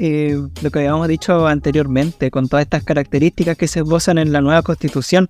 lo 0.62 0.72
que 0.72 0.80
habíamos 0.80 1.10
dicho 1.10 1.48
anteriormente, 1.48 2.32
con 2.32 2.48
todas 2.48 2.64
estas 2.64 2.84
características 2.84 3.58
que 3.58 3.68
se 3.68 3.80
esbozan 3.80 4.18
en 4.20 4.32
la 4.32 4.40
nueva 4.40 4.62
constitución 4.62 5.28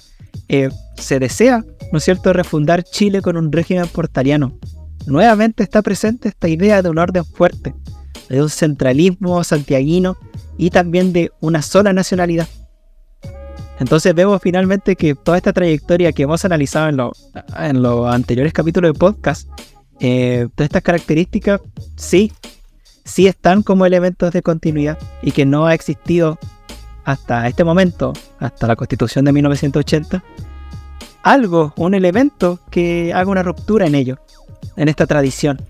eh, 0.50 0.70
se 0.98 1.18
desea, 1.18 1.64
¿no 1.92 1.98
es 1.98 2.04
cierto?, 2.04 2.32
refundar 2.32 2.84
Chile 2.84 3.24
con 3.24 3.38
un 3.38 3.52
régimen 3.52 3.88
portariano. 3.88 4.60
Nuevamente 5.08 5.64
está 5.64 5.82
presente 5.82 6.30
esta 6.30 6.48
idea 6.48 6.84
de 6.84 6.90
un 6.90 7.00
orden 7.00 7.26
fuerte, 7.26 7.74
de 8.30 8.44
un 8.44 8.50
centralismo 8.50 9.44
santiaguino 9.44 10.16
y 10.58 10.70
también 10.70 11.12
de 11.12 11.32
una 11.42 11.64
sola 11.64 11.92
nacionalidad. 11.92 12.48
Entonces 13.80 14.16
vemos 14.16 14.42
finalmente 14.42 14.96
que 14.96 15.16
toda 15.16 15.38
esta 15.38 15.54
trayectoria 15.54 16.12
que 16.14 16.24
hemos 16.24 16.46
analizado 16.46 17.14
en, 17.60 17.82
los 17.82 18.08
anteriores 18.08 18.54
capítulos 18.54 18.94
de 18.94 19.00
podcast, 19.00 19.50
eh, 20.00 20.48
todas 20.56 20.68
estas 20.68 20.82
características 20.82 21.62
sí, 21.96 22.32
sí 23.04 23.28
están 23.28 23.64
como 23.64 23.86
elementos 23.86 24.32
de 24.32 24.42
continuidad 24.42 24.98
y 25.22 25.32
que 25.32 25.46
no 25.46 25.66
ha 25.68 25.74
existido 25.74 26.40
hasta 27.04 27.48
este 27.48 27.64
momento, 27.64 28.14
hasta 28.40 28.68
la 28.68 28.76
constitución 28.76 29.26
de 29.26 29.34
1980, 29.34 30.24
algo, 31.24 31.74
un 31.76 31.94
elemento 31.94 32.60
que 32.72 33.14
haga 33.14 33.30
una 33.30 33.44
ruptura 33.44 33.86
en 33.88 33.96
ello, 33.96 34.20
en 34.76 34.88
esta 34.88 35.06
tradición. 35.06 35.62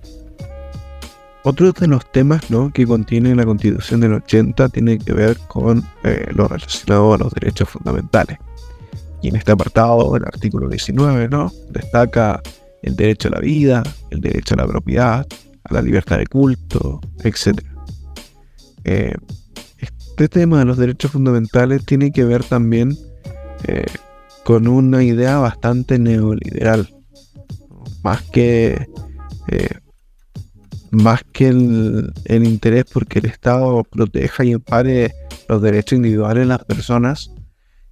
Otro 1.46 1.72
de 1.72 1.88
los 1.88 2.12
temas 2.12 2.42
que 2.74 2.86
contiene 2.86 3.36
la 3.36 3.46
constitución 3.46 4.02
del 4.02 4.16
80 4.16 4.68
tiene 4.70 4.98
que 4.98 5.14
ver 5.14 5.38
con 5.48 5.84
eh, 6.04 6.28
lo 6.34 6.48
relacionado 6.48 7.14
a 7.14 7.18
los 7.18 7.34
derechos 7.34 7.70
fundamentales. 7.70 8.40
Y 9.22 9.30
en 9.30 9.36
este 9.36 9.52
apartado, 9.52 10.16
el 10.18 10.26
artículo 10.26 10.68
19, 10.68 11.30
¿no? 11.30 11.52
destaca 11.70 12.42
el 12.82 12.96
derecho 12.96 13.28
a 13.28 13.32
la 13.32 13.40
vida, 13.40 13.84
el 14.10 14.22
derecho 14.22 14.56
a 14.56 14.58
la 14.58 14.68
propiedad, 14.68 15.26
a 15.64 15.74
la 15.74 15.82
libertad 15.82 16.18
de 16.18 16.28
culto, 16.28 17.00
etc. 17.24 17.62
Este 20.18 20.30
tema 20.30 20.60
de 20.60 20.66
los 20.66 20.78
derechos 20.78 21.12
fundamentales 21.12 21.86
tiene 21.86 22.12
que 22.14 22.24
ver 22.24 22.42
también 22.44 22.98
eh, 23.68 23.86
con 24.46 24.66
una 24.66 25.04
idea 25.04 25.40
bastante 25.40 26.00
neoliberal. 26.00 26.90
Más 28.02 28.22
que, 28.22 28.88
eh, 29.50 29.70
más 30.96 31.22
que 31.32 31.48
el, 31.48 32.14
el, 32.26 32.46
interés 32.46 32.86
porque 32.92 33.20
el 33.20 33.26
Estado 33.26 33.84
proteja 33.84 34.44
y 34.44 34.52
empare 34.54 35.14
los 35.48 35.62
derechos 35.62 35.98
individuales 35.98 36.44
de 36.44 36.48
las 36.48 36.64
personas, 36.66 37.32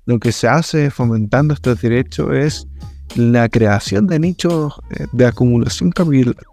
lo 0.05 0.19
que 0.19 0.31
se 0.31 0.47
hace 0.47 0.89
fomentando 0.91 1.53
estos 1.53 1.81
derechos 1.81 2.33
es 2.33 2.67
la 3.15 3.47
creación 3.49 4.07
de 4.07 4.19
nichos 4.19 4.73
eh, 4.91 5.05
de 5.11 5.25
acumulación 5.25 5.91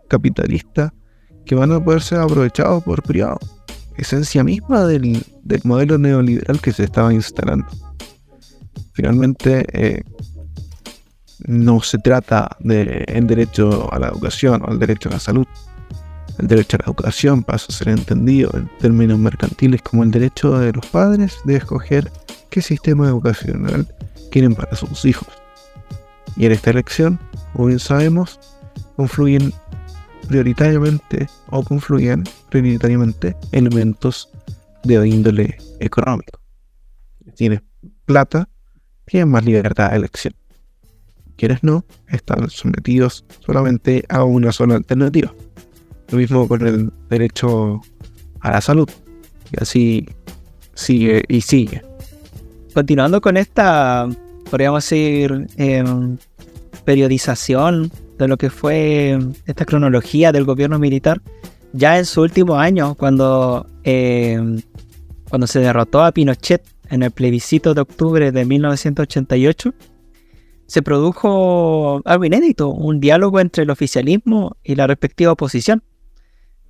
capitalista 0.08 0.92
que 1.46 1.54
van 1.54 1.72
a 1.72 1.82
poder 1.82 2.02
ser 2.02 2.20
aprovechados 2.20 2.84
por 2.84 3.02
privados 3.02 3.40
esencia 4.00 4.42
misma 4.42 4.84
del, 4.84 5.24
modelo 5.64 5.98
neoliberal 5.98 6.60
que 6.60 6.72
se 6.72 6.84
estaba 6.84 7.12
instalando. 7.12 7.66
Finalmente, 8.92 9.64
eh, 9.72 10.02
no 11.46 11.80
se 11.80 11.98
trata 11.98 12.56
del 12.60 13.26
derecho 13.26 13.92
a 13.92 13.98
la 13.98 14.08
educación 14.08 14.62
o 14.66 14.72
el 14.72 14.78
derecho 14.78 15.08
a 15.08 15.12
la 15.12 15.20
salud. 15.20 15.46
El 16.40 16.48
derecho 16.48 16.78
a 16.78 16.78
la 16.78 16.84
educación 16.86 17.42
pasa 17.42 17.66
a 17.68 17.72
ser 17.72 17.90
entendido 17.90 18.50
en 18.54 18.70
términos 18.78 19.18
mercantiles 19.18 19.82
como 19.82 20.04
el 20.04 20.10
derecho 20.10 20.58
de 20.58 20.72
los 20.72 20.86
padres 20.86 21.36
de 21.44 21.56
escoger 21.56 22.10
qué 22.48 22.62
sistema 22.62 23.08
educacional 23.08 23.86
quieren 24.30 24.54
para 24.54 24.74
sus 24.74 25.04
hijos. 25.04 25.28
Y 26.36 26.46
en 26.46 26.52
esta 26.52 26.70
elección, 26.70 27.20
como 27.52 27.66
bien 27.66 27.78
sabemos, 27.78 28.40
confluyen 28.96 29.52
prioritariamente 30.28 31.28
o 31.50 31.62
confluyen 31.62 32.24
prioritariamente 32.48 33.36
elementos 33.52 34.30
de 34.84 35.06
índole 35.06 35.58
económico. 35.78 36.40
Tienes 37.36 37.60
plata, 38.06 38.48
tienes 39.04 39.28
más 39.28 39.44
libertad 39.44 39.90
de 39.90 39.96
elección. 39.96 40.34
Quieres 41.36 41.62
no, 41.62 41.84
están 42.08 42.48
sometidos 42.48 43.26
solamente 43.44 44.06
a 44.08 44.24
una 44.24 44.52
sola 44.52 44.76
alternativa. 44.76 45.34
Lo 46.10 46.18
mismo 46.18 46.48
con 46.48 46.66
el 46.66 46.90
derecho 47.08 47.80
a 48.40 48.50
la 48.50 48.60
salud. 48.60 48.88
Y 49.52 49.62
así 49.62 50.08
sigue 50.74 51.22
y 51.28 51.40
sigue. 51.40 51.82
Continuando 52.74 53.20
con 53.20 53.36
esta, 53.36 54.08
podríamos 54.50 54.84
decir, 54.84 55.46
em, 55.56 56.16
periodización 56.84 57.90
de 58.18 58.28
lo 58.28 58.36
que 58.36 58.50
fue 58.50 59.18
esta 59.46 59.64
cronología 59.64 60.32
del 60.32 60.44
gobierno 60.44 60.78
militar, 60.78 61.20
ya 61.72 61.98
en 61.98 62.04
su 62.04 62.22
último 62.22 62.56
año, 62.56 62.94
cuando, 62.94 63.66
em, 63.84 64.60
cuando 65.28 65.46
se 65.46 65.60
derrotó 65.60 66.02
a 66.02 66.12
Pinochet 66.12 66.62
en 66.90 67.02
el 67.02 67.10
plebiscito 67.10 67.74
de 67.74 67.80
octubre 67.80 68.32
de 68.32 68.44
1988, 68.44 69.72
se 70.66 70.82
produjo 70.82 72.00
algo 72.04 72.24
inédito, 72.24 72.68
un 72.68 73.00
diálogo 73.00 73.40
entre 73.40 73.64
el 73.64 73.70
oficialismo 73.70 74.56
y 74.62 74.76
la 74.76 74.86
respectiva 74.86 75.32
oposición, 75.32 75.82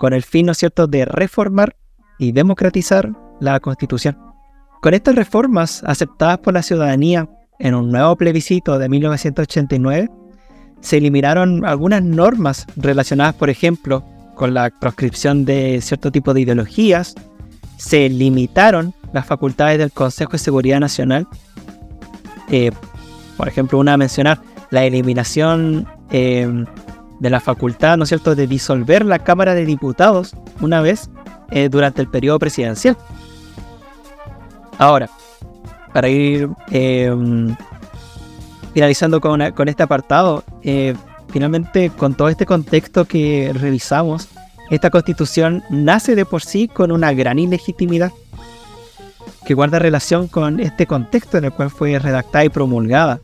con 0.01 0.15
el 0.15 0.23
fin, 0.23 0.47
¿no 0.47 0.53
es 0.53 0.59
cierto?, 0.59 0.87
de 0.87 1.05
reformar 1.05 1.77
y 2.19 2.33
democratizar 2.33 3.13
la 3.39 3.61
constitución. 3.61 4.17
Con 4.81 4.95
estas 4.95 5.15
reformas 5.15 5.85
aceptadas 5.85 6.39
por 6.39 6.55
la 6.55 6.63
ciudadanía 6.63 7.29
en 7.59 7.75
un 7.75 7.93
nuevo 7.93 8.17
plebiscito 8.17 8.79
de 8.79 8.89
1989, 8.89 10.09
se 10.81 10.97
eliminaron 10.97 11.67
algunas 11.67 12.03
normas 12.03 12.67
relacionadas, 12.77 13.35
por 13.35 13.51
ejemplo, 13.51 14.03
con 14.37 14.55
la 14.55 14.71
proscripción 14.71 15.45
de 15.45 15.83
cierto 15.83 16.11
tipo 16.11 16.33
de 16.33 16.41
ideologías, 16.41 17.15
se 17.77 18.09
limitaron 18.09 18.95
las 19.13 19.27
facultades 19.27 19.77
del 19.79 19.93
Consejo 19.93 20.33
de 20.33 20.39
Seguridad 20.39 20.81
Nacional, 20.81 21.29
eh, 22.51 22.73
por 23.37 23.49
ejemplo, 23.49 23.79
una 23.79 23.93
a 23.93 23.99
mencionar, 23.99 24.41
la 24.71 24.83
eliminación 24.83 25.87
eh, 26.11 26.65
de 27.21 27.31
la 27.31 27.39
facultad, 27.39 27.97
¿no 27.97 28.05
es 28.05 28.09
cierto?, 28.09 28.35
de 28.35 28.47
disolver 28.47 29.05
la 29.05 29.21
Cámara 29.21 29.55
de 29.55 29.65
Diputados 29.65 30.35
una 30.61 30.81
vez 30.81 31.11
eh, 31.51 31.69
durante 31.69 32.01
el 32.01 32.09
periodo 32.09 32.39
presidencial. 32.39 32.97
Ahora, 34.79 35.11
para 35.93 36.09
ir 36.09 36.49
em, 36.71 37.55
finalizando 38.73 39.21
con, 39.21 39.53
con, 39.53 39.69
este 39.69 39.83
apartado, 39.83 40.43
eh, 40.63 40.95
finalmente 41.29 41.91
con 41.91 42.15
todo 42.15 42.29
este 42.29 42.47
contexto 42.47 43.05
que 43.05 43.53
revisamos, 43.55 44.29
esta 44.71 44.89
constitución 44.91 45.63
nace 45.69 46.15
de 46.15 46.25
por 46.25 46.43
sí 46.43 46.69
con 46.69 46.93
una 46.93 47.13
gran 47.13 47.39
ilegitimidad 47.39 48.13
que 49.45 49.55
guarda 49.55 49.79
relación 49.79 50.29
con 50.29 50.61
este 50.61 50.87
contexto 50.87 51.37
en 51.37 51.45
el 51.45 51.53
cual 51.53 51.71
fue 51.71 51.99
redactada 51.99 52.45
y 52.45 52.49
promulgada. 52.51 53.21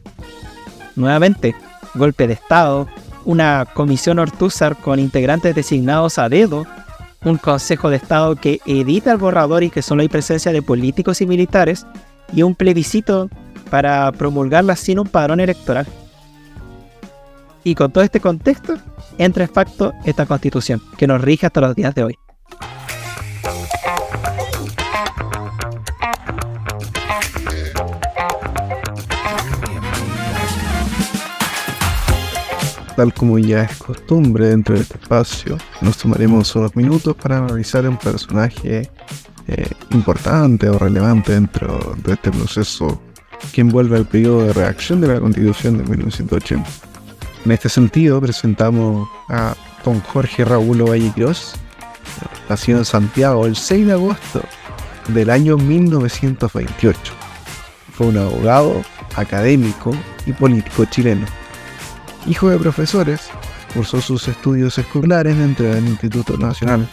Nuevamente, 0.96 1.54
golpe 1.94 2.26
de 2.26 2.34
Estado, 2.34 2.88
una 3.26 3.66
comisión 3.74 4.18
Ortúzar 4.18 4.76
con 4.76 4.98
integrantes 4.98 5.54
designados 5.54 6.18
a 6.18 6.30
dedo 6.30 6.64
un 7.24 7.38
Consejo 7.38 7.90
de 7.90 7.96
Estado 7.96 8.36
que 8.36 8.60
edita 8.66 9.12
el 9.12 9.18
borrador 9.18 9.64
y 9.64 9.70
que 9.70 9.82
solo 9.82 10.02
hay 10.02 10.08
presencia 10.08 10.52
de 10.52 10.62
políticos 10.62 11.20
y 11.20 11.26
militares, 11.26 11.86
y 12.32 12.42
un 12.42 12.54
plebiscito 12.54 13.28
para 13.68 14.10
promulgarla 14.12 14.76
sin 14.76 15.00
un 15.00 15.08
padrón 15.08 15.40
electoral. 15.40 15.86
Y 17.64 17.74
con 17.74 17.90
todo 17.90 18.04
este 18.04 18.20
contexto, 18.20 18.76
entra 19.18 19.44
en 19.44 19.50
facto 19.50 19.92
esta 20.04 20.24
constitución, 20.24 20.80
que 20.96 21.08
nos 21.08 21.20
rige 21.20 21.46
hasta 21.46 21.60
los 21.60 21.74
días 21.74 21.94
de 21.94 22.04
hoy. 22.04 22.14
Tal 32.96 33.12
como 33.12 33.38
ya 33.38 33.62
es 33.64 33.76
costumbre 33.76 34.48
dentro 34.48 34.74
de 34.74 34.80
este 34.80 34.96
espacio, 34.96 35.58
nos 35.82 35.98
tomaremos 35.98 36.56
unos 36.56 36.74
minutos 36.74 37.14
para 37.14 37.38
analizar 37.38 37.86
un 37.86 37.98
personaje 37.98 38.90
eh, 39.46 39.70
importante 39.90 40.68
o 40.70 40.78
relevante 40.78 41.32
dentro 41.32 41.94
de 42.02 42.14
este 42.14 42.30
proceso 42.30 43.00
que 43.52 43.60
envuelve 43.60 43.98
el 43.98 44.06
periodo 44.06 44.46
de 44.46 44.52
reacción 44.54 45.02
de 45.02 45.08
la 45.08 45.20
Constitución 45.20 45.76
de 45.76 45.84
1980. 45.84 46.68
En 47.44 47.52
este 47.52 47.68
sentido, 47.68 48.20
presentamos 48.20 49.06
a 49.28 49.54
don 49.84 50.00
Jorge 50.00 50.44
Raúl 50.44 50.80
Ovalle 50.80 51.12
nacido 52.48 52.78
en 52.78 52.84
Santiago 52.86 53.46
el 53.46 53.56
6 53.56 53.86
de 53.86 53.92
agosto 53.92 54.40
del 55.08 55.28
año 55.28 55.58
1928. 55.58 56.98
Fue 57.92 58.06
un 58.06 58.16
abogado, 58.16 58.82
académico 59.16 59.92
y 60.24 60.32
político 60.32 60.86
chileno 60.86 61.26
Hijo 62.28 62.50
de 62.50 62.58
profesores, 62.58 63.28
cursó 63.72 64.00
sus 64.00 64.26
estudios 64.26 64.78
escolares 64.78 65.38
dentro 65.38 65.66
del 65.66 65.86
Instituto 65.86 66.36
Nacional 66.36 66.88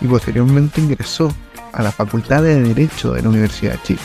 y 0.00 0.06
posteriormente 0.06 0.80
ingresó 0.80 1.32
a 1.72 1.82
la 1.82 1.92
Facultad 1.92 2.42
de 2.42 2.62
Derecho 2.62 3.12
de 3.12 3.22
la 3.22 3.28
Universidad 3.28 3.72
de 3.72 3.82
Chile, 3.82 4.00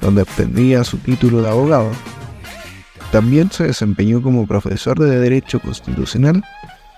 donde 0.00 0.22
obtendría 0.22 0.82
su 0.82 0.98
título 0.98 1.42
de 1.42 1.48
abogado. 1.48 1.90
También 3.12 3.52
se 3.52 3.64
desempeñó 3.64 4.20
como 4.20 4.46
profesor 4.46 4.98
de 4.98 5.20
Derecho 5.20 5.60
Constitucional 5.60 6.42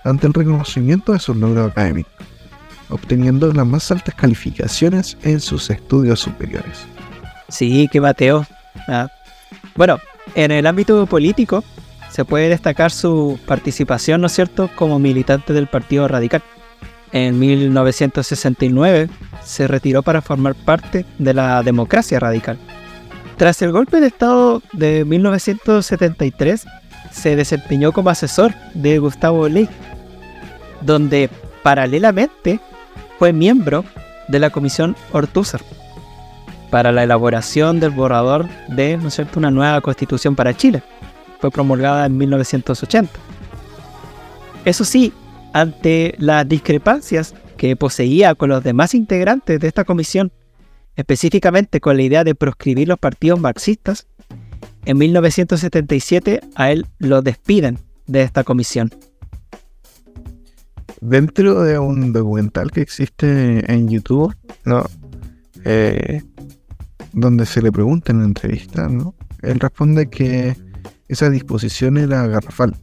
ante 0.03 0.25
el 0.25 0.33
reconocimiento 0.33 1.13
de 1.13 1.19
sus 1.19 1.35
logros 1.37 1.69
académicos, 1.69 2.11
obteniendo 2.89 3.53
las 3.53 3.67
más 3.67 3.91
altas 3.91 4.15
calificaciones 4.15 5.17
en 5.21 5.39
sus 5.39 5.69
estudios 5.69 6.19
superiores. 6.19 6.79
Sí, 7.49 7.87
que 7.91 8.01
Mateo. 8.01 8.45
Ah. 8.87 9.07
Bueno, 9.75 9.99
en 10.33 10.51
el 10.51 10.65
ámbito 10.65 11.05
político, 11.05 11.63
se 12.17 12.25
puede 12.25 12.49
destacar 12.49 12.89
su 12.89 13.37
participación, 13.45 14.21
¿no 14.21 14.25
es 14.25 14.33
cierto?, 14.33 14.71
como 14.75 14.97
militante 14.97 15.53
del 15.53 15.67
Partido 15.67 16.07
Radical. 16.07 16.41
En 17.11 17.37
1969 17.37 19.07
se 19.45 19.67
retiró 19.67 20.01
para 20.01 20.23
formar 20.23 20.55
parte 20.55 21.05
de 21.19 21.35
la 21.35 21.61
democracia 21.61 22.19
radical. 22.19 22.57
Tras 23.37 23.61
el 23.61 23.71
golpe 23.71 23.99
de 23.99 24.07
Estado 24.07 24.63
de 24.73 25.05
1973, 25.05 26.65
se 27.11 27.35
desempeñó 27.35 27.91
como 27.91 28.09
asesor 28.09 28.51
de 28.73 28.97
Gustavo 28.97 29.47
Ley, 29.47 29.69
donde 30.81 31.29
paralelamente 31.61 32.59
fue 33.19 33.31
miembro 33.31 33.85
de 34.27 34.39
la 34.39 34.49
Comisión 34.49 34.95
Ortúzar 35.11 35.61
para 36.71 36.91
la 36.91 37.03
elaboración 37.03 37.79
del 37.79 37.91
borrador 37.91 38.47
de 38.69 38.97
¿no 38.97 39.09
es 39.09 39.13
cierto? 39.13 39.37
una 39.37 39.51
nueva 39.51 39.81
constitución 39.81 40.35
para 40.35 40.57
Chile 40.57 40.81
fue 41.39 41.51
promulgada 41.51 42.05
en 42.05 42.17
1980. 42.17 43.11
Eso 44.65 44.83
sí, 44.83 45.13
ante 45.53 46.15
las 46.17 46.47
discrepancias 46.47 47.33
que 47.57 47.75
poseía 47.75 48.35
con 48.35 48.49
los 48.49 48.63
demás 48.63 48.93
integrantes 48.93 49.59
de 49.59 49.67
esta 49.67 49.83
comisión, 49.83 50.31
específicamente 50.95 51.79
con 51.79 51.97
la 51.97 52.03
idea 52.03 52.23
de 52.23 52.35
proscribir 52.35 52.87
los 52.87 52.99
partidos 52.99 53.39
marxistas, 53.39 54.07
en 54.85 54.97
1977 54.97 56.41
a 56.55 56.71
él 56.71 56.85
lo 56.99 57.21
despiden 57.21 57.79
de 58.05 58.21
esta 58.21 58.43
comisión. 58.43 58.91
Dentro 61.01 61.61
de 61.61 61.77
un 61.77 62.13
documental 62.13 62.71
que 62.71 62.81
existe 62.81 63.71
en 63.71 63.87
YouTube, 63.87 64.35
¿no? 64.65 64.85
Eh, 65.63 66.21
donde 67.13 67.45
se 67.45 67.61
le 67.61 67.71
pregunta 67.71 68.11
en 68.11 68.19
la 68.19 68.25
entrevista, 68.25 68.87
¿no? 68.87 69.13
él 69.41 69.59
responde 69.59 70.09
que 70.09 70.55
esa 71.07 71.29
disposición 71.29 71.97
era 71.97 72.27
garrafal 72.27 72.75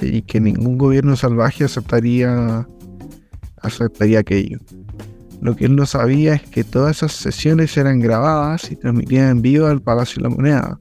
y 0.00 0.22
que 0.22 0.40
ningún 0.40 0.78
gobierno 0.78 1.16
salvaje 1.16 1.64
aceptaría, 1.64 2.66
aceptaría 3.62 4.20
aquello. 4.20 4.58
Lo 5.40 5.56
que 5.56 5.66
él 5.66 5.76
no 5.76 5.86
sabía 5.86 6.34
es 6.34 6.42
que 6.42 6.64
todas 6.64 6.98
esas 6.98 7.12
sesiones 7.12 7.76
eran 7.76 8.00
grabadas 8.00 8.70
y 8.70 8.76
transmitidas 8.76 9.30
en 9.30 9.42
vivo 9.42 9.66
al 9.66 9.80
Palacio 9.80 10.22
de 10.22 10.28
la 10.28 10.34
Moneda. 10.34 10.78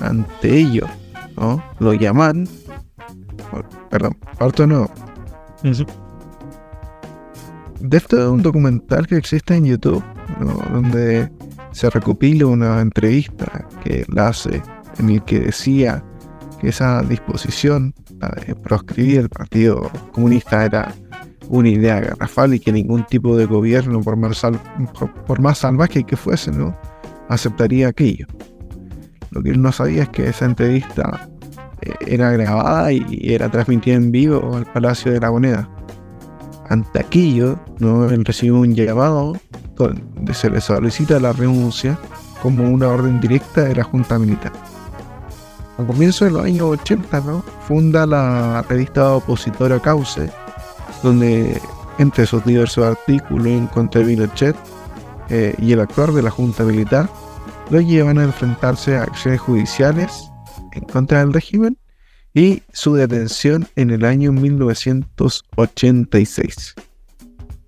Ante 0.00 0.58
ello, 0.58 0.86
¿no? 1.36 1.62
lo 1.78 1.94
llaman, 1.94 2.46
perdón, 3.90 4.16
parto 4.38 4.66
no. 4.66 4.90
De 7.80 7.96
esto 7.96 8.18
es 8.18 8.28
un 8.28 8.42
documental 8.42 9.06
que 9.06 9.16
existe 9.16 9.54
en 9.54 9.64
YouTube, 9.64 10.04
donde 10.72 11.30
se 11.72 11.88
recopila 11.88 12.46
una 12.46 12.80
entrevista 12.80 13.66
que 13.82 14.04
la 14.08 14.28
hace 14.28 14.62
en 15.00 15.10
el 15.10 15.22
que 15.24 15.40
decía 15.40 16.04
que 16.60 16.68
esa 16.68 17.02
disposición 17.02 17.94
de 18.46 18.54
proscribir 18.54 19.20
el 19.20 19.28
Partido 19.30 19.90
Comunista 20.12 20.64
era 20.64 20.94
una 21.48 21.68
idea 21.68 22.00
garrafal 22.00 22.54
y 22.54 22.60
que 22.60 22.70
ningún 22.70 23.04
tipo 23.06 23.36
de 23.36 23.46
gobierno, 23.46 24.00
por 24.02 24.16
más, 24.16 24.42
por, 25.26 25.40
más 25.40 25.58
salvaje 25.58 26.04
que 26.04 26.16
fuese, 26.16 26.52
¿no? 26.52 26.76
aceptaría 27.28 27.88
aquello. 27.88 28.26
Lo 29.30 29.42
que 29.42 29.50
él 29.50 29.62
no 29.62 29.72
sabía 29.72 30.04
es 30.04 30.08
que 30.10 30.28
esa 30.28 30.44
entrevista 30.44 31.28
eh, 31.80 31.92
era 32.06 32.30
grabada 32.32 32.92
y 32.92 33.32
era 33.32 33.48
transmitida 33.48 33.96
en 33.96 34.12
vivo 34.12 34.56
al 34.56 34.66
Palacio 34.66 35.12
de 35.12 35.20
la 35.20 35.30
Moneda. 35.30 35.68
Ante 36.68 37.00
aquello, 37.00 37.58
¿no? 37.78 38.08
él 38.08 38.24
recibió 38.24 38.56
un 38.56 38.74
llamado 38.74 39.36
donde 39.76 40.34
se 40.34 40.50
le 40.50 40.60
solicita 40.60 41.18
la 41.18 41.32
renuncia 41.32 41.98
como 42.42 42.68
una 42.68 42.88
orden 42.88 43.20
directa 43.20 43.62
de 43.62 43.76
la 43.76 43.84
Junta 43.84 44.18
Militar 44.18 44.52
a 45.80 45.86
comienzos 45.86 46.28
de 46.28 46.32
los 46.32 46.44
años 46.44 46.62
80, 46.62 47.20
¿no? 47.20 47.42
funda 47.66 48.06
la 48.06 48.62
revista 48.68 49.14
opositora 49.14 49.80
Cauce, 49.80 50.30
donde 51.02 51.60
entre 51.98 52.26
sus 52.26 52.44
diversos 52.44 52.84
artículos 52.84 53.46
en 53.46 53.66
contra 53.66 54.00
de 54.00 54.06
Pinochet, 54.06 54.56
eh, 55.30 55.54
y 55.58 55.72
el 55.72 55.80
actuar 55.80 56.12
de 56.12 56.22
la 56.22 56.30
Junta 56.30 56.62
Militar 56.64 57.08
lo 57.70 57.80
llevan 57.80 58.18
a 58.18 58.24
enfrentarse 58.24 58.96
a 58.96 59.04
acciones 59.04 59.40
judiciales 59.40 60.30
en 60.72 60.82
contra 60.84 61.20
del 61.20 61.32
régimen 61.32 61.78
y 62.34 62.62
su 62.72 62.94
detención 62.94 63.66
en 63.76 63.90
el 63.90 64.04
año 64.04 64.32
1986. 64.32 66.74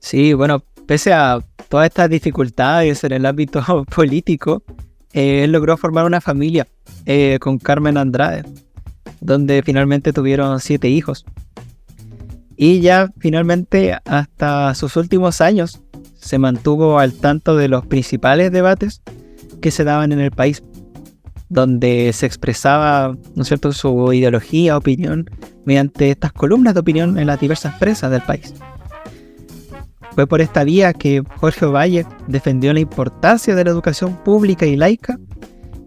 Sí, 0.01 0.33
bueno, 0.33 0.65
pese 0.87 1.13
a 1.13 1.39
todas 1.69 1.87
estas 1.87 2.11
dificultades 2.11 3.05
en 3.05 3.13
el 3.13 3.25
ámbito 3.27 3.63
político, 3.95 4.65
eh, 5.13 5.45
él 5.45 5.53
logró 5.53 5.77
formar 5.77 6.05
una 6.05 6.21
familia 6.21 6.69
eh, 7.07 7.39
con 7.41 7.59
Carmen 7.59 7.97
Andrade, 7.97 8.45
donde 9.21 9.63
finalmente 9.63 10.13
tuvieron 10.13 10.61
siete 10.61 10.89
hijos. 10.89 11.25
Y 12.57 12.81
ya 12.81 13.11
finalmente 13.19 13.99
hasta 14.05 14.75
sus 14.75 14.97
últimos 14.97 15.41
años 15.41 15.81
se 16.15 16.39
mantuvo 16.39 16.99
al 16.99 17.13
tanto 17.13 17.57
de 17.57 17.69
los 17.69 17.87
principales 17.87 18.53
debates 18.53 19.03
que 19.61 19.71
se 19.71 19.85
daban 19.85 20.13
en 20.13 20.21
el 20.21 20.31
país, 20.31 20.63
donde 21.49 22.13
se 22.13 22.27
expresaba 22.27 23.17
¿no 23.35 23.45
cierto? 23.45 23.73
su 23.73 24.13
ideología, 24.13 24.77
opinión, 24.77 25.29
mediante 25.65 26.11
estas 26.11 26.33
columnas 26.33 26.75
de 26.75 26.81
opinión 26.81 27.19
en 27.19 27.27
las 27.27 27.41
diversas 27.41 27.75
presas 27.79 28.11
del 28.11 28.23
país. 28.23 28.55
Fue 30.15 30.27
por 30.27 30.41
esta 30.41 30.65
vía 30.65 30.93
que 30.93 31.23
Jorge 31.39 31.67
Valle 31.67 32.07
defendió 32.27 32.73
la 32.75 32.81
importancia 32.81 33.55
de 33.55 33.65
la 33.65 33.71
educación 33.71 34.15
pública 34.23 34.67
y 34.67 34.77
laica 34.77 35.19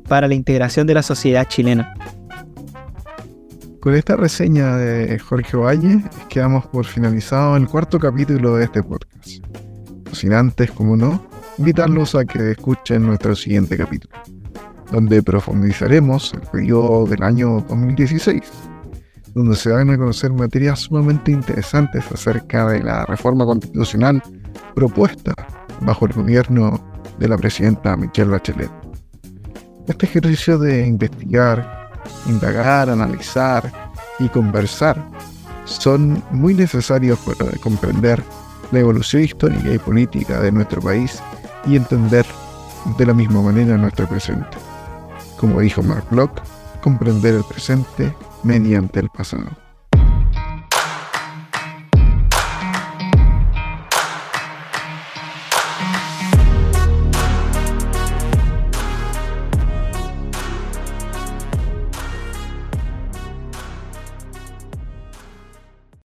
para 0.08 0.28
la 0.28 0.34
integración 0.34 0.88
de 0.88 0.96
la 0.96 1.04
sociedad 1.04 1.48
chilena. 1.48 1.94
Con 3.80 3.94
esta 3.94 4.16
reseña 4.16 4.78
de 4.78 5.20
Jorge 5.20 5.58
Valle, 5.58 6.04
quedamos 6.28 6.66
por 6.66 6.86
finalizado 6.86 7.56
el 7.56 7.68
cuarto 7.68 8.00
capítulo 8.00 8.56
de 8.56 8.66
este 8.66 8.82
podcast. 8.82 9.46
Sin 10.12 10.34
antes, 10.34 10.72
como 10.72 10.98
no, 10.98 11.24
invitarlos 11.60 12.16
a 12.16 12.26
que 12.26 12.52
escuchen 12.52 13.06
nuestro 13.06 13.36
siguiente 13.36 13.78
capítulo, 13.78 14.16
donde 14.92 15.22
profundizaremos 15.22 16.34
el 16.34 16.42
periodo 16.42 17.06
del 17.06 17.22
año 17.22 17.64
2016 17.70 18.42
donde 19.36 19.58
se 19.58 19.70
van 19.70 19.90
a 19.90 19.98
conocer 19.98 20.32
materias 20.32 20.80
sumamente 20.80 21.32
interesantes 21.32 22.06
acerca 22.12 22.68
de 22.68 22.82
la 22.82 23.06
reforma 23.06 23.46
constitucional 23.46 24.24
propuesta 24.74 25.34
bajo 25.82 26.06
el 26.06 26.14
gobierno 26.14 26.82
de 27.20 27.28
la 27.28 27.38
presidenta 27.38 27.98
Michelle 27.98 28.32
Bachelet. 28.32 28.72
Este 29.88 30.06
ejercicio 30.06 30.58
de 30.58 30.88
investigar, 30.88 31.92
indagar, 32.28 32.90
analizar 32.90 33.72
y 34.20 34.30
conversar 34.30 35.06
son 35.66 36.24
muy 36.32 36.54
necesarios 36.54 37.20
para 37.20 37.52
comprender 37.58 38.24
la 38.72 38.80
evolución 38.80 39.24
histórica 39.24 39.70
y 39.70 39.80
política 39.80 40.40
de 40.40 40.52
nuestro 40.52 40.82
país 40.82 41.22
y 41.66 41.76
entender 41.76 42.26
de 42.98 43.06
la 43.06 43.14
misma 43.14 43.42
manera 43.42 43.78
nuestro 43.78 44.08
presente. 44.08 44.58
Como 45.38 45.60
dijo 45.60 45.84
Mark 45.84 46.06
Locke, 46.12 46.42
comprender 46.82 47.36
el 47.36 47.44
presente 47.44 48.14
mediante 48.46 49.00
el 49.00 49.10
pasado. 49.10 49.65